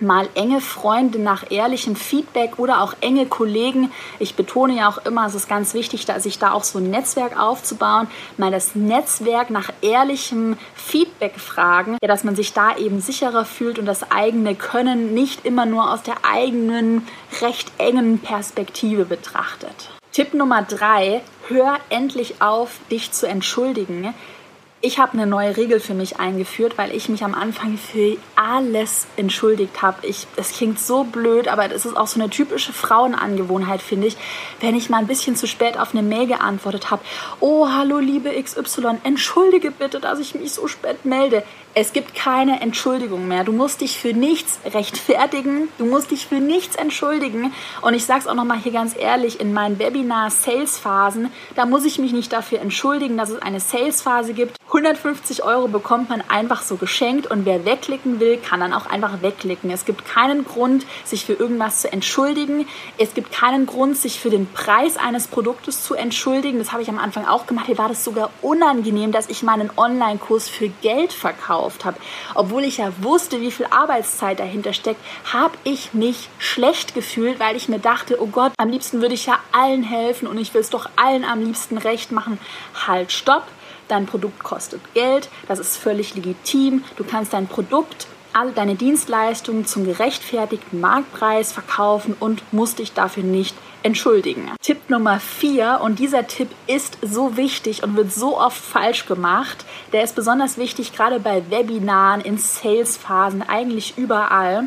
mal 0.00 0.28
enge 0.34 0.60
Freunde 0.60 1.18
nach 1.18 1.50
ehrlichem 1.50 1.96
Feedback 1.96 2.58
oder 2.58 2.82
auch 2.82 2.94
enge 3.00 3.26
Kollegen. 3.26 3.92
Ich 4.18 4.34
betone 4.34 4.76
ja 4.76 4.88
auch 4.88 4.98
immer, 4.98 5.26
es 5.26 5.34
ist 5.34 5.48
ganz 5.48 5.74
wichtig, 5.74 6.06
sich 6.18 6.38
da 6.38 6.52
auch 6.52 6.64
so 6.64 6.78
ein 6.78 6.90
Netzwerk 6.90 7.38
aufzubauen, 7.38 8.08
mal 8.36 8.50
das 8.50 8.74
Netzwerk 8.74 9.50
nach 9.50 9.70
ehrlichem 9.80 10.56
Feedback 10.74 11.38
fragen, 11.38 11.98
ja, 12.02 12.08
dass 12.08 12.24
man 12.24 12.36
sich 12.36 12.52
da 12.52 12.76
eben 12.76 13.00
sicherer 13.00 13.44
fühlt 13.44 13.78
und 13.78 13.86
das 13.86 14.10
eigene 14.10 14.54
Können 14.54 15.14
nicht 15.14 15.44
immer 15.44 15.66
nur 15.66 15.92
aus 15.92 16.02
der 16.02 16.16
eigenen 16.22 17.06
recht 17.40 17.72
engen 17.78 18.18
Perspektive 18.18 19.04
betrachtet. 19.04 19.90
Tipp 20.12 20.32
Nummer 20.32 20.62
drei, 20.62 21.20
hör 21.48 21.78
endlich 21.90 22.40
auf, 22.40 22.78
dich 22.90 23.12
zu 23.12 23.28
entschuldigen 23.28 24.14
ich 24.86 25.00
habe 25.00 25.14
eine 25.14 25.26
neue 25.26 25.56
Regel 25.56 25.80
für 25.80 25.94
mich 25.94 26.20
eingeführt, 26.20 26.78
weil 26.78 26.94
ich 26.94 27.08
mich 27.08 27.24
am 27.24 27.34
Anfang 27.34 27.76
für 27.76 28.16
alles 28.36 29.08
entschuldigt 29.16 29.82
habe. 29.82 30.06
Es 30.36 30.52
klingt 30.52 30.78
so 30.78 31.02
blöd, 31.02 31.48
aber 31.48 31.66
das 31.66 31.84
ist 31.84 31.96
auch 31.96 32.06
so 32.06 32.20
eine 32.20 32.30
typische 32.30 32.72
Frauenangewohnheit, 32.72 33.82
finde 33.82 34.06
ich. 34.06 34.16
Wenn 34.60 34.76
ich 34.76 34.88
mal 34.88 34.98
ein 34.98 35.08
bisschen 35.08 35.34
zu 35.34 35.48
spät 35.48 35.76
auf 35.76 35.92
eine 35.92 36.04
Mail 36.04 36.28
geantwortet 36.28 36.92
habe, 36.92 37.02
oh, 37.40 37.68
hallo 37.68 37.98
liebe 37.98 38.30
XY, 38.40 38.98
entschuldige 39.02 39.72
bitte, 39.72 39.98
dass 39.98 40.20
ich 40.20 40.36
mich 40.36 40.52
so 40.52 40.68
spät 40.68 41.04
melde. 41.04 41.42
Es 41.78 41.92
gibt 41.92 42.14
keine 42.14 42.62
Entschuldigung 42.62 43.28
mehr. 43.28 43.44
Du 43.44 43.52
musst 43.52 43.82
dich 43.82 43.98
für 43.98 44.14
nichts 44.14 44.60
rechtfertigen. 44.64 45.68
Du 45.76 45.84
musst 45.84 46.10
dich 46.10 46.26
für 46.26 46.36
nichts 46.36 46.74
entschuldigen. 46.74 47.52
Und 47.82 47.92
ich 47.92 48.06
sage 48.06 48.20
es 48.20 48.26
auch 48.26 48.34
nochmal 48.34 48.58
hier 48.58 48.72
ganz 48.72 48.96
ehrlich, 48.98 49.40
in 49.40 49.52
meinen 49.52 49.78
Webinar-Sales-Phasen, 49.78 51.30
da 51.54 51.66
muss 51.66 51.84
ich 51.84 51.98
mich 51.98 52.12
nicht 52.12 52.32
dafür 52.32 52.60
entschuldigen, 52.60 53.18
dass 53.18 53.28
es 53.28 53.42
eine 53.42 53.60
Sales-Phase 53.60 54.32
gibt. 54.32 54.56
150 54.86 55.42
Euro 55.42 55.66
bekommt 55.66 56.10
man 56.10 56.22
einfach 56.28 56.62
so 56.62 56.76
geschenkt 56.76 57.26
und 57.26 57.44
wer 57.44 57.64
wegklicken 57.64 58.20
will, 58.20 58.36
kann 58.36 58.60
dann 58.60 58.72
auch 58.72 58.86
einfach 58.86 59.20
wegklicken. 59.20 59.68
Es 59.70 59.84
gibt 59.84 60.04
keinen 60.06 60.44
Grund, 60.44 60.86
sich 61.04 61.24
für 61.24 61.32
irgendwas 61.32 61.80
zu 61.80 61.92
entschuldigen. 61.92 62.68
Es 62.96 63.12
gibt 63.12 63.32
keinen 63.32 63.66
Grund, 63.66 63.96
sich 63.96 64.20
für 64.20 64.30
den 64.30 64.46
Preis 64.46 64.96
eines 64.96 65.26
Produktes 65.26 65.82
zu 65.82 65.94
entschuldigen. 65.94 66.58
Das 66.58 66.70
habe 66.70 66.82
ich 66.82 66.88
am 66.88 67.00
Anfang 67.00 67.26
auch 67.26 67.48
gemacht. 67.48 67.66
Hier 67.66 67.78
war 67.78 67.88
das 67.88 68.04
sogar 68.04 68.30
unangenehm, 68.42 69.10
dass 69.10 69.28
ich 69.28 69.42
meinen 69.42 69.70
Online-Kurs 69.76 70.48
für 70.48 70.68
Geld 70.68 71.12
verkauft 71.12 71.84
habe. 71.84 71.98
Obwohl 72.36 72.62
ich 72.62 72.76
ja 72.76 72.92
wusste, 73.00 73.40
wie 73.40 73.50
viel 73.50 73.66
Arbeitszeit 73.68 74.38
dahinter 74.38 74.72
steckt, 74.72 75.00
habe 75.32 75.56
ich 75.64 75.94
mich 75.94 76.28
schlecht 76.38 76.94
gefühlt, 76.94 77.40
weil 77.40 77.56
ich 77.56 77.68
mir 77.68 77.80
dachte, 77.80 78.22
oh 78.22 78.28
Gott, 78.28 78.52
am 78.56 78.68
liebsten 78.68 79.00
würde 79.00 79.14
ich 79.14 79.26
ja 79.26 79.40
allen 79.50 79.82
helfen 79.82 80.28
und 80.28 80.38
ich 80.38 80.54
will 80.54 80.60
es 80.60 80.70
doch 80.70 80.88
allen 80.94 81.24
am 81.24 81.42
liebsten 81.42 81.76
recht 81.76 82.12
machen. 82.12 82.38
Halt, 82.86 83.10
stopp 83.10 83.42
Dein 83.88 84.06
Produkt 84.06 84.42
kostet 84.42 84.80
Geld, 84.94 85.28
das 85.46 85.58
ist 85.58 85.76
völlig 85.76 86.14
legitim. 86.14 86.84
Du 86.96 87.04
kannst 87.04 87.32
dein 87.32 87.46
Produkt, 87.46 88.08
all 88.32 88.52
deine 88.52 88.74
Dienstleistungen 88.74 89.64
zum 89.64 89.86
gerechtfertigten 89.86 90.80
Marktpreis 90.80 91.52
verkaufen 91.52 92.16
und 92.18 92.42
musst 92.52 92.80
dich 92.80 92.92
dafür 92.92 93.22
nicht 93.22 93.54
entschuldigen. 93.82 94.50
Tipp 94.60 94.90
Nummer 94.90 95.20
4 95.20 95.80
und 95.82 96.00
dieser 96.00 96.26
Tipp 96.26 96.50
ist 96.66 96.98
so 97.00 97.36
wichtig 97.36 97.82
und 97.82 97.96
wird 97.96 98.12
so 98.12 98.38
oft 98.38 98.60
falsch 98.60 99.06
gemacht. 99.06 99.64
Der 99.92 100.02
ist 100.02 100.16
besonders 100.16 100.58
wichtig 100.58 100.92
gerade 100.92 101.20
bei 101.20 101.48
Webinaren, 101.50 102.20
in 102.20 102.36
Salesphasen, 102.36 103.42
eigentlich 103.42 103.96
überall. 103.96 104.64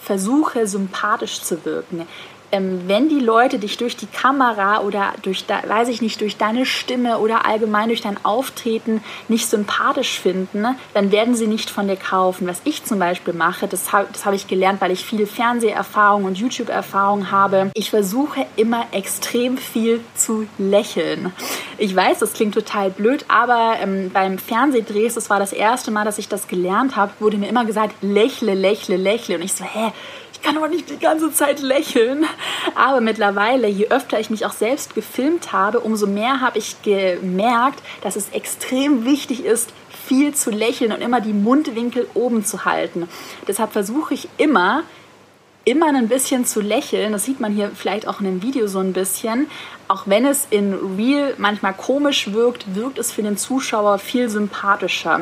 Versuche 0.00 0.66
sympathisch 0.66 1.42
zu 1.42 1.64
wirken 1.64 2.08
ähm, 2.52 2.82
wenn 2.86 3.08
die 3.08 3.18
Leute 3.18 3.58
dich 3.58 3.78
durch 3.78 3.96
die 3.96 4.06
Kamera 4.06 4.80
oder 4.80 5.14
durch, 5.22 5.46
da, 5.46 5.60
weiß 5.66 5.88
ich 5.88 6.02
nicht, 6.02 6.20
durch 6.20 6.36
deine 6.36 6.66
Stimme 6.66 7.18
oder 7.18 7.46
allgemein 7.46 7.88
durch 7.88 8.02
dein 8.02 8.22
Auftreten 8.24 9.02
nicht 9.28 9.48
sympathisch 9.48 10.20
finden, 10.20 10.60
ne, 10.60 10.76
dann 10.94 11.10
werden 11.10 11.34
sie 11.34 11.46
nicht 11.46 11.70
von 11.70 11.88
dir 11.88 11.96
kaufen. 11.96 12.46
Was 12.46 12.60
ich 12.64 12.84
zum 12.84 12.98
Beispiel 12.98 13.34
mache, 13.34 13.66
das 13.66 13.92
habe 13.92 14.08
hab 14.24 14.34
ich 14.34 14.46
gelernt, 14.46 14.80
weil 14.80 14.90
ich 14.90 15.04
viel 15.04 15.26
Fernseherfahrung 15.26 16.24
und 16.24 16.38
YouTube-Erfahrung 16.38 17.30
habe. 17.30 17.70
Ich 17.74 17.90
versuche 17.90 18.46
immer 18.56 18.86
extrem 18.92 19.56
viel 19.56 20.00
zu 20.14 20.46
lächeln. 20.58 21.32
Ich 21.78 21.96
weiß, 21.96 22.18
das 22.18 22.34
klingt 22.34 22.54
total 22.54 22.90
blöd, 22.90 23.24
aber 23.28 23.76
ähm, 23.80 24.10
beim 24.12 24.38
Fernsehdrehs, 24.38 25.14
das 25.14 25.30
war 25.30 25.38
das 25.38 25.52
erste 25.52 25.90
Mal, 25.90 26.04
dass 26.04 26.18
ich 26.18 26.28
das 26.28 26.48
gelernt 26.48 26.96
habe, 26.96 27.12
wurde 27.18 27.38
mir 27.38 27.48
immer 27.48 27.64
gesagt, 27.64 27.94
lächle, 28.02 28.54
lächle, 28.54 28.96
lächle. 28.96 29.36
Und 29.36 29.42
ich 29.42 29.54
so, 29.54 29.64
hä, 29.64 29.92
kann 30.42 30.56
aber 30.56 30.68
nicht 30.68 30.90
die 30.90 30.98
ganze 30.98 31.32
Zeit 31.32 31.60
lächeln. 31.60 32.24
Aber 32.74 33.00
mittlerweile, 33.00 33.68
je 33.68 33.88
öfter 33.88 34.20
ich 34.20 34.30
mich 34.30 34.46
auch 34.46 34.52
selbst 34.52 34.94
gefilmt 34.94 35.52
habe, 35.52 35.80
umso 35.80 36.06
mehr 36.06 36.40
habe 36.40 36.58
ich 36.58 36.82
gemerkt, 36.82 37.82
dass 38.02 38.16
es 38.16 38.30
extrem 38.30 39.04
wichtig 39.04 39.44
ist, 39.44 39.72
viel 40.06 40.34
zu 40.34 40.50
lächeln 40.50 40.92
und 40.92 41.00
immer 41.00 41.20
die 41.20 41.32
Mundwinkel 41.32 42.06
oben 42.14 42.44
zu 42.44 42.64
halten. 42.64 43.08
Deshalb 43.46 43.72
versuche 43.72 44.14
ich 44.14 44.28
immer, 44.36 44.82
immer 45.64 45.86
ein 45.86 46.08
bisschen 46.08 46.44
zu 46.44 46.60
lächeln. 46.60 47.12
Das 47.12 47.24
sieht 47.24 47.40
man 47.40 47.52
hier 47.52 47.70
vielleicht 47.74 48.08
auch 48.08 48.20
in 48.20 48.26
dem 48.26 48.42
Video 48.42 48.66
so 48.66 48.78
ein 48.78 48.92
bisschen. 48.92 49.48
Auch 49.88 50.04
wenn 50.06 50.24
es 50.24 50.46
in 50.50 50.74
Real 50.96 51.34
manchmal 51.38 51.74
komisch 51.74 52.32
wirkt, 52.32 52.74
wirkt 52.74 52.98
es 52.98 53.12
für 53.12 53.22
den 53.22 53.36
Zuschauer 53.36 53.98
viel 53.98 54.28
sympathischer 54.28 55.20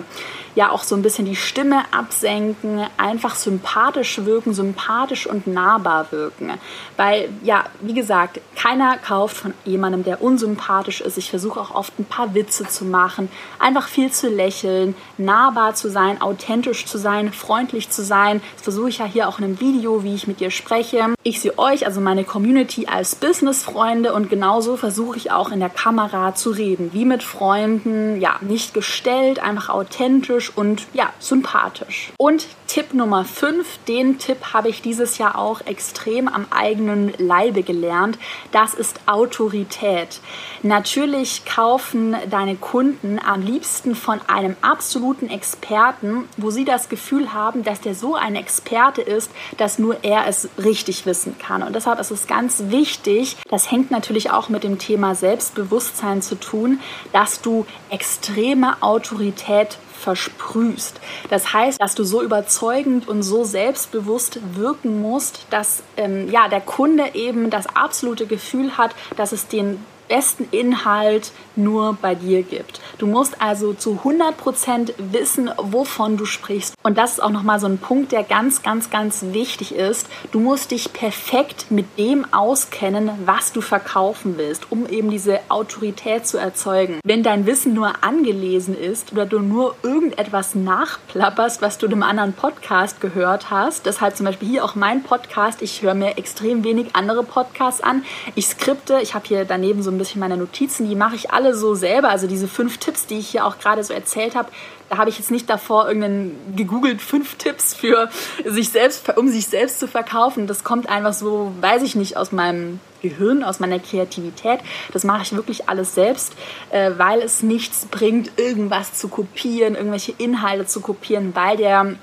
ja 0.54 0.70
auch 0.70 0.82
so 0.82 0.96
ein 0.96 1.02
bisschen 1.02 1.26
die 1.26 1.36
Stimme 1.36 1.82
absenken, 1.92 2.86
einfach 2.96 3.34
sympathisch 3.34 4.24
wirken, 4.24 4.52
sympathisch 4.52 5.26
und 5.26 5.46
nahbar 5.46 6.10
wirken. 6.10 6.52
Weil, 6.96 7.28
ja, 7.42 7.64
wie 7.80 7.94
gesagt, 7.94 8.40
keiner 8.56 8.98
kauft 8.98 9.36
von 9.36 9.54
jemandem, 9.64 10.04
der 10.04 10.22
unsympathisch 10.22 11.00
ist. 11.00 11.18
Ich 11.18 11.30
versuche 11.30 11.60
auch 11.60 11.74
oft 11.74 11.98
ein 11.98 12.04
paar 12.04 12.34
Witze 12.34 12.66
zu 12.66 12.84
machen, 12.84 13.30
einfach 13.58 13.88
viel 13.88 14.10
zu 14.10 14.28
lächeln, 14.28 14.94
nahbar 15.18 15.74
zu 15.74 15.90
sein, 15.90 16.20
authentisch 16.20 16.86
zu 16.86 16.98
sein, 16.98 17.32
freundlich 17.32 17.90
zu 17.90 18.02
sein. 18.02 18.42
Das 18.54 18.64
versuche 18.64 18.88
ich 18.88 18.98
ja 18.98 19.04
hier 19.04 19.28
auch 19.28 19.38
in 19.38 19.44
einem 19.44 19.60
Video, 19.60 20.02
wie 20.02 20.14
ich 20.14 20.26
mit 20.30 20.38
dir 20.38 20.52
spreche. 20.52 21.14
Ich 21.24 21.40
sehe 21.40 21.58
euch, 21.58 21.86
also 21.86 22.00
meine 22.00 22.22
Community, 22.22 22.86
als 22.86 23.16
Business-Freunde 23.16 24.14
und 24.14 24.30
genauso 24.30 24.76
versuche 24.76 25.16
ich 25.16 25.32
auch 25.32 25.50
in 25.50 25.58
der 25.58 25.68
Kamera 25.68 26.36
zu 26.36 26.50
reden, 26.50 26.90
wie 26.92 27.04
mit 27.04 27.24
Freunden, 27.24 28.20
ja, 28.20 28.36
nicht 28.40 28.74
gestellt, 28.74 29.40
einfach 29.40 29.70
authentisch 29.70 30.52
und 30.54 30.86
ja, 30.92 31.12
sympathisch. 31.18 32.12
Und 32.16 32.46
Tipp 32.68 32.94
Nummer 32.94 33.24
5, 33.24 33.80
den 33.88 34.18
Tipp 34.18 34.52
habe 34.52 34.68
ich 34.68 34.82
dieses 34.82 35.18
Jahr 35.18 35.36
auch 35.36 35.62
extrem 35.66 36.28
am 36.28 36.46
eigenen 36.50 37.12
Leibe 37.18 37.64
gelernt. 37.64 38.16
Das 38.52 38.74
ist 38.74 39.00
Autorität. 39.06 40.20
Natürlich 40.62 41.44
kaufen 41.44 42.14
deine 42.30 42.54
Kunden 42.54 43.18
am 43.18 43.42
liebsten 43.42 43.96
von 43.96 44.20
einem 44.28 44.54
absoluten 44.62 45.28
Experten, 45.28 46.28
wo 46.36 46.50
sie 46.50 46.64
das 46.64 46.88
Gefühl 46.88 47.32
haben, 47.32 47.64
dass 47.64 47.80
der 47.80 47.96
so 47.96 48.14
ein 48.14 48.36
Experte 48.36 49.02
ist, 49.02 49.32
dass 49.56 49.80
nur 49.80 50.04
er 50.04 50.19
es 50.26 50.48
richtig 50.58 51.06
wissen 51.06 51.36
kann. 51.38 51.62
Und 51.62 51.74
deshalb 51.74 51.98
ist 52.00 52.10
es 52.10 52.26
ganz 52.26 52.64
wichtig, 52.66 53.36
das 53.48 53.70
hängt 53.70 53.90
natürlich 53.90 54.30
auch 54.30 54.48
mit 54.48 54.64
dem 54.64 54.78
Thema 54.78 55.14
Selbstbewusstsein 55.14 56.22
zu 56.22 56.34
tun, 56.34 56.80
dass 57.12 57.40
du 57.40 57.66
extreme 57.90 58.82
Autorität 58.82 59.78
versprühst. 60.00 60.98
Das 61.28 61.52
heißt, 61.52 61.80
dass 61.80 61.94
du 61.94 62.04
so 62.04 62.22
überzeugend 62.22 63.06
und 63.06 63.22
so 63.22 63.44
selbstbewusst 63.44 64.40
wirken 64.54 65.00
musst, 65.00 65.46
dass 65.50 65.82
ähm, 65.96 66.30
ja, 66.30 66.48
der 66.48 66.60
Kunde 66.60 67.14
eben 67.14 67.50
das 67.50 67.66
absolute 67.76 68.26
Gefühl 68.26 68.78
hat, 68.78 68.94
dass 69.16 69.32
es 69.32 69.46
den 69.46 69.84
besten 70.10 70.48
Inhalt 70.50 71.30
nur 71.54 71.96
bei 72.02 72.14
dir 72.14 72.42
gibt. 72.42 72.80
Du 72.98 73.06
musst 73.06 73.40
also 73.40 73.72
zu 73.72 74.00
100% 74.04 74.92
wissen, 74.98 75.50
wovon 75.56 76.16
du 76.16 76.24
sprichst. 76.26 76.74
Und 76.82 76.98
das 76.98 77.12
ist 77.12 77.22
auch 77.22 77.30
nochmal 77.30 77.60
so 77.60 77.66
ein 77.66 77.78
Punkt, 77.78 78.12
der 78.12 78.24
ganz, 78.24 78.62
ganz, 78.62 78.90
ganz 78.90 79.24
wichtig 79.30 79.74
ist. 79.74 80.08
Du 80.32 80.40
musst 80.40 80.72
dich 80.72 80.92
perfekt 80.92 81.70
mit 81.70 81.96
dem 81.96 82.26
auskennen, 82.32 83.10
was 83.24 83.52
du 83.52 83.60
verkaufen 83.60 84.34
willst, 84.36 84.72
um 84.72 84.86
eben 84.88 85.10
diese 85.10 85.38
Autorität 85.48 86.26
zu 86.26 86.38
erzeugen. 86.38 86.98
Wenn 87.04 87.22
dein 87.22 87.46
Wissen 87.46 87.72
nur 87.72 88.02
angelesen 88.02 88.76
ist 88.76 89.12
oder 89.12 89.26
du 89.26 89.38
nur 89.38 89.76
irgendetwas 89.84 90.56
nachplapperst, 90.56 91.62
was 91.62 91.78
du 91.78 91.86
in 91.86 91.92
einem 91.92 92.02
anderen 92.02 92.32
Podcast 92.32 93.00
gehört 93.00 93.50
hast, 93.50 93.86
deshalb 93.86 94.16
zum 94.16 94.26
Beispiel 94.26 94.48
hier 94.48 94.64
auch 94.64 94.74
mein 94.74 95.04
Podcast, 95.04 95.62
ich 95.62 95.82
höre 95.82 95.94
mir 95.94 96.18
extrem 96.18 96.64
wenig 96.64 96.96
andere 96.96 97.22
Podcasts 97.22 97.80
an. 97.80 98.04
Ich 98.34 98.48
skripte, 98.48 98.98
ich 99.00 99.14
habe 99.14 99.28
hier 99.28 99.44
daneben 99.44 99.84
so 99.84 99.90
ein 99.90 99.99
bisschen 100.00 100.20
meine 100.20 100.36
Notizen, 100.36 100.88
die 100.88 100.96
mache 100.96 101.14
ich 101.14 101.30
alle 101.30 101.54
so 101.54 101.74
selber. 101.74 102.08
Also 102.08 102.26
diese 102.26 102.48
fünf 102.48 102.78
Tipps, 102.78 103.06
die 103.06 103.18
ich 103.18 103.28
hier 103.28 103.46
auch 103.46 103.58
gerade 103.58 103.84
so 103.84 103.94
erzählt 103.94 104.34
habe, 104.34 104.48
da 104.88 104.98
habe 104.98 105.08
ich 105.08 105.18
jetzt 105.18 105.30
nicht 105.30 105.48
davor 105.48 105.86
irgendeinen 105.86 106.36
gegoogelt 106.56 107.00
fünf 107.00 107.36
Tipps 107.36 107.74
für 107.74 108.10
sich 108.44 108.70
selbst, 108.70 109.16
um 109.16 109.28
sich 109.28 109.46
selbst 109.46 109.78
zu 109.78 109.86
verkaufen. 109.86 110.48
Das 110.48 110.64
kommt 110.64 110.88
einfach 110.88 111.12
so, 111.12 111.52
weiß 111.60 111.82
ich 111.84 111.94
nicht, 111.94 112.16
aus 112.16 112.32
meinem 112.32 112.80
Gehirn, 113.00 113.44
aus 113.44 113.60
meiner 113.60 113.78
Kreativität. 113.78 114.58
Das 114.92 115.04
mache 115.04 115.22
ich 115.22 115.32
wirklich 115.32 115.68
alles 115.68 115.94
selbst, 115.94 116.32
äh, 116.70 116.90
weil 116.96 117.20
es 117.20 117.42
nichts 117.42 117.86
bringt, 117.86 118.32
irgendwas 118.36 118.94
zu 118.94 119.08
kopieren, 119.08 119.76
irgendwelche 119.76 120.12
Inhalte 120.18 120.66
zu 120.66 120.80
kopieren, 120.80 121.34
weil 121.34 121.56
der 121.56 121.94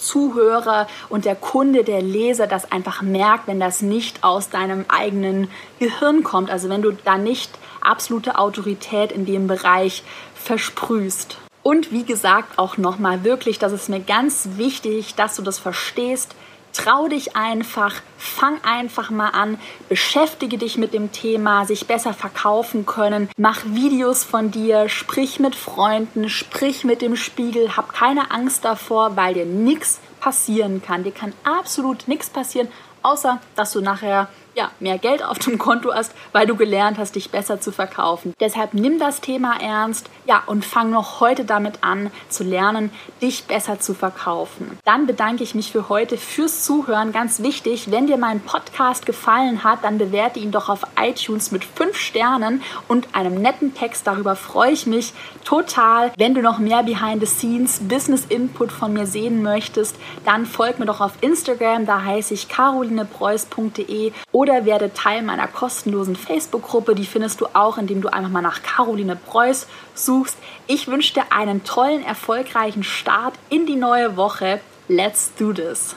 Zuhörer 0.00 0.86
und 1.08 1.24
der 1.24 1.36
Kunde, 1.36 1.84
der 1.84 2.02
Leser 2.02 2.46
das 2.46 2.72
einfach 2.72 3.02
merkt, 3.02 3.46
wenn 3.46 3.60
das 3.60 3.82
nicht 3.82 4.24
aus 4.24 4.50
deinem 4.50 4.84
eigenen 4.88 5.48
Gehirn 5.78 6.22
kommt. 6.22 6.50
Also 6.50 6.68
wenn 6.68 6.82
du 6.82 6.92
da 6.92 7.18
nicht 7.18 7.50
absolute 7.80 8.38
Autorität 8.38 9.12
in 9.12 9.26
dem 9.26 9.46
Bereich 9.46 10.02
versprühst. 10.34 11.38
Und 11.62 11.92
wie 11.92 12.04
gesagt, 12.04 12.58
auch 12.58 12.78
nochmal 12.78 13.22
wirklich, 13.22 13.58
das 13.58 13.72
ist 13.72 13.88
mir 13.88 14.00
ganz 14.00 14.50
wichtig, 14.56 15.14
dass 15.14 15.36
du 15.36 15.42
das 15.42 15.58
verstehst. 15.58 16.34
Trau 16.72 17.08
dich 17.08 17.36
einfach, 17.36 17.94
fang 18.16 18.62
einfach 18.62 19.10
mal 19.10 19.30
an, 19.30 19.58
beschäftige 19.88 20.56
dich 20.56 20.78
mit 20.78 20.94
dem 20.94 21.10
Thema, 21.12 21.66
sich 21.66 21.86
besser 21.86 22.14
verkaufen 22.14 22.86
können, 22.86 23.28
mach 23.36 23.64
Videos 23.64 24.24
von 24.24 24.50
dir, 24.50 24.88
sprich 24.88 25.40
mit 25.40 25.56
Freunden, 25.56 26.28
sprich 26.28 26.84
mit 26.84 27.02
dem 27.02 27.16
Spiegel, 27.16 27.76
hab 27.76 27.92
keine 27.92 28.30
Angst 28.30 28.64
davor, 28.64 29.16
weil 29.16 29.34
dir 29.34 29.46
nichts 29.46 30.00
passieren 30.20 30.82
kann. 30.82 31.02
Dir 31.02 31.12
kann 31.12 31.32
absolut 31.44 32.06
nichts 32.06 32.30
passieren, 32.30 32.68
außer 33.02 33.40
dass 33.56 33.72
du 33.72 33.80
nachher 33.80 34.28
ja, 34.54 34.70
mehr 34.80 34.98
Geld 34.98 35.24
auf 35.24 35.38
dem 35.38 35.58
Konto 35.58 35.92
hast, 35.92 36.12
weil 36.32 36.46
du 36.46 36.56
gelernt 36.56 36.98
hast, 36.98 37.14
dich 37.14 37.30
besser 37.30 37.60
zu 37.60 37.72
verkaufen. 37.72 38.34
Deshalb 38.40 38.74
nimm 38.74 38.98
das 38.98 39.20
Thema 39.20 39.60
ernst, 39.60 40.10
ja, 40.26 40.42
und 40.46 40.64
fang 40.64 40.90
noch 40.90 41.20
heute 41.20 41.44
damit 41.44 41.82
an 41.82 42.10
zu 42.28 42.44
lernen, 42.44 42.90
dich 43.22 43.44
besser 43.44 43.80
zu 43.80 43.94
verkaufen. 43.94 44.78
Dann 44.84 45.06
bedanke 45.06 45.42
ich 45.42 45.54
mich 45.54 45.72
für 45.72 45.88
heute 45.88 46.16
fürs 46.16 46.64
Zuhören. 46.64 47.12
Ganz 47.12 47.42
wichtig, 47.42 47.90
wenn 47.90 48.06
dir 48.06 48.16
mein 48.16 48.40
Podcast 48.40 49.06
gefallen 49.06 49.64
hat, 49.64 49.84
dann 49.84 49.98
bewerte 49.98 50.40
ihn 50.40 50.50
doch 50.50 50.68
auf 50.68 50.86
iTunes 51.00 51.50
mit 51.50 51.64
5 51.64 51.96
Sternen 51.96 52.62
und 52.88 53.14
einem 53.14 53.40
netten 53.40 53.74
Text. 53.74 54.06
Darüber 54.06 54.36
freue 54.36 54.72
ich 54.72 54.86
mich 54.86 55.12
total. 55.44 56.12
Wenn 56.16 56.34
du 56.34 56.42
noch 56.42 56.58
mehr 56.58 56.82
Behind 56.82 57.20
the 57.20 57.26
Scenes 57.26 57.80
Business 57.80 58.26
Input 58.28 58.72
von 58.72 58.92
mir 58.92 59.06
sehen 59.06 59.42
möchtest, 59.42 59.96
dann 60.24 60.46
folg 60.46 60.78
mir 60.78 60.86
doch 60.86 61.00
auf 61.00 61.12
Instagram, 61.20 61.86
da 61.86 62.02
heiße 62.02 62.34
ich 62.34 62.48
carolinepreuß.de 62.48 64.12
oder 64.40 64.64
werde 64.64 64.94
Teil 64.94 65.20
meiner 65.20 65.46
kostenlosen 65.46 66.16
Facebook-Gruppe. 66.16 66.94
Die 66.94 67.04
findest 67.04 67.42
du 67.42 67.48
auch, 67.52 67.76
indem 67.76 68.00
du 68.00 68.08
einfach 68.08 68.30
mal 68.30 68.40
nach 68.40 68.62
Caroline 68.62 69.14
Preuß 69.14 69.66
suchst. 69.94 70.38
Ich 70.66 70.88
wünsche 70.88 71.12
dir 71.12 71.24
einen 71.28 71.62
tollen, 71.62 72.02
erfolgreichen 72.02 72.82
Start 72.82 73.34
in 73.50 73.66
die 73.66 73.76
neue 73.76 74.16
Woche. 74.16 74.60
Let's 74.88 75.30
do 75.38 75.52
this! 75.52 75.94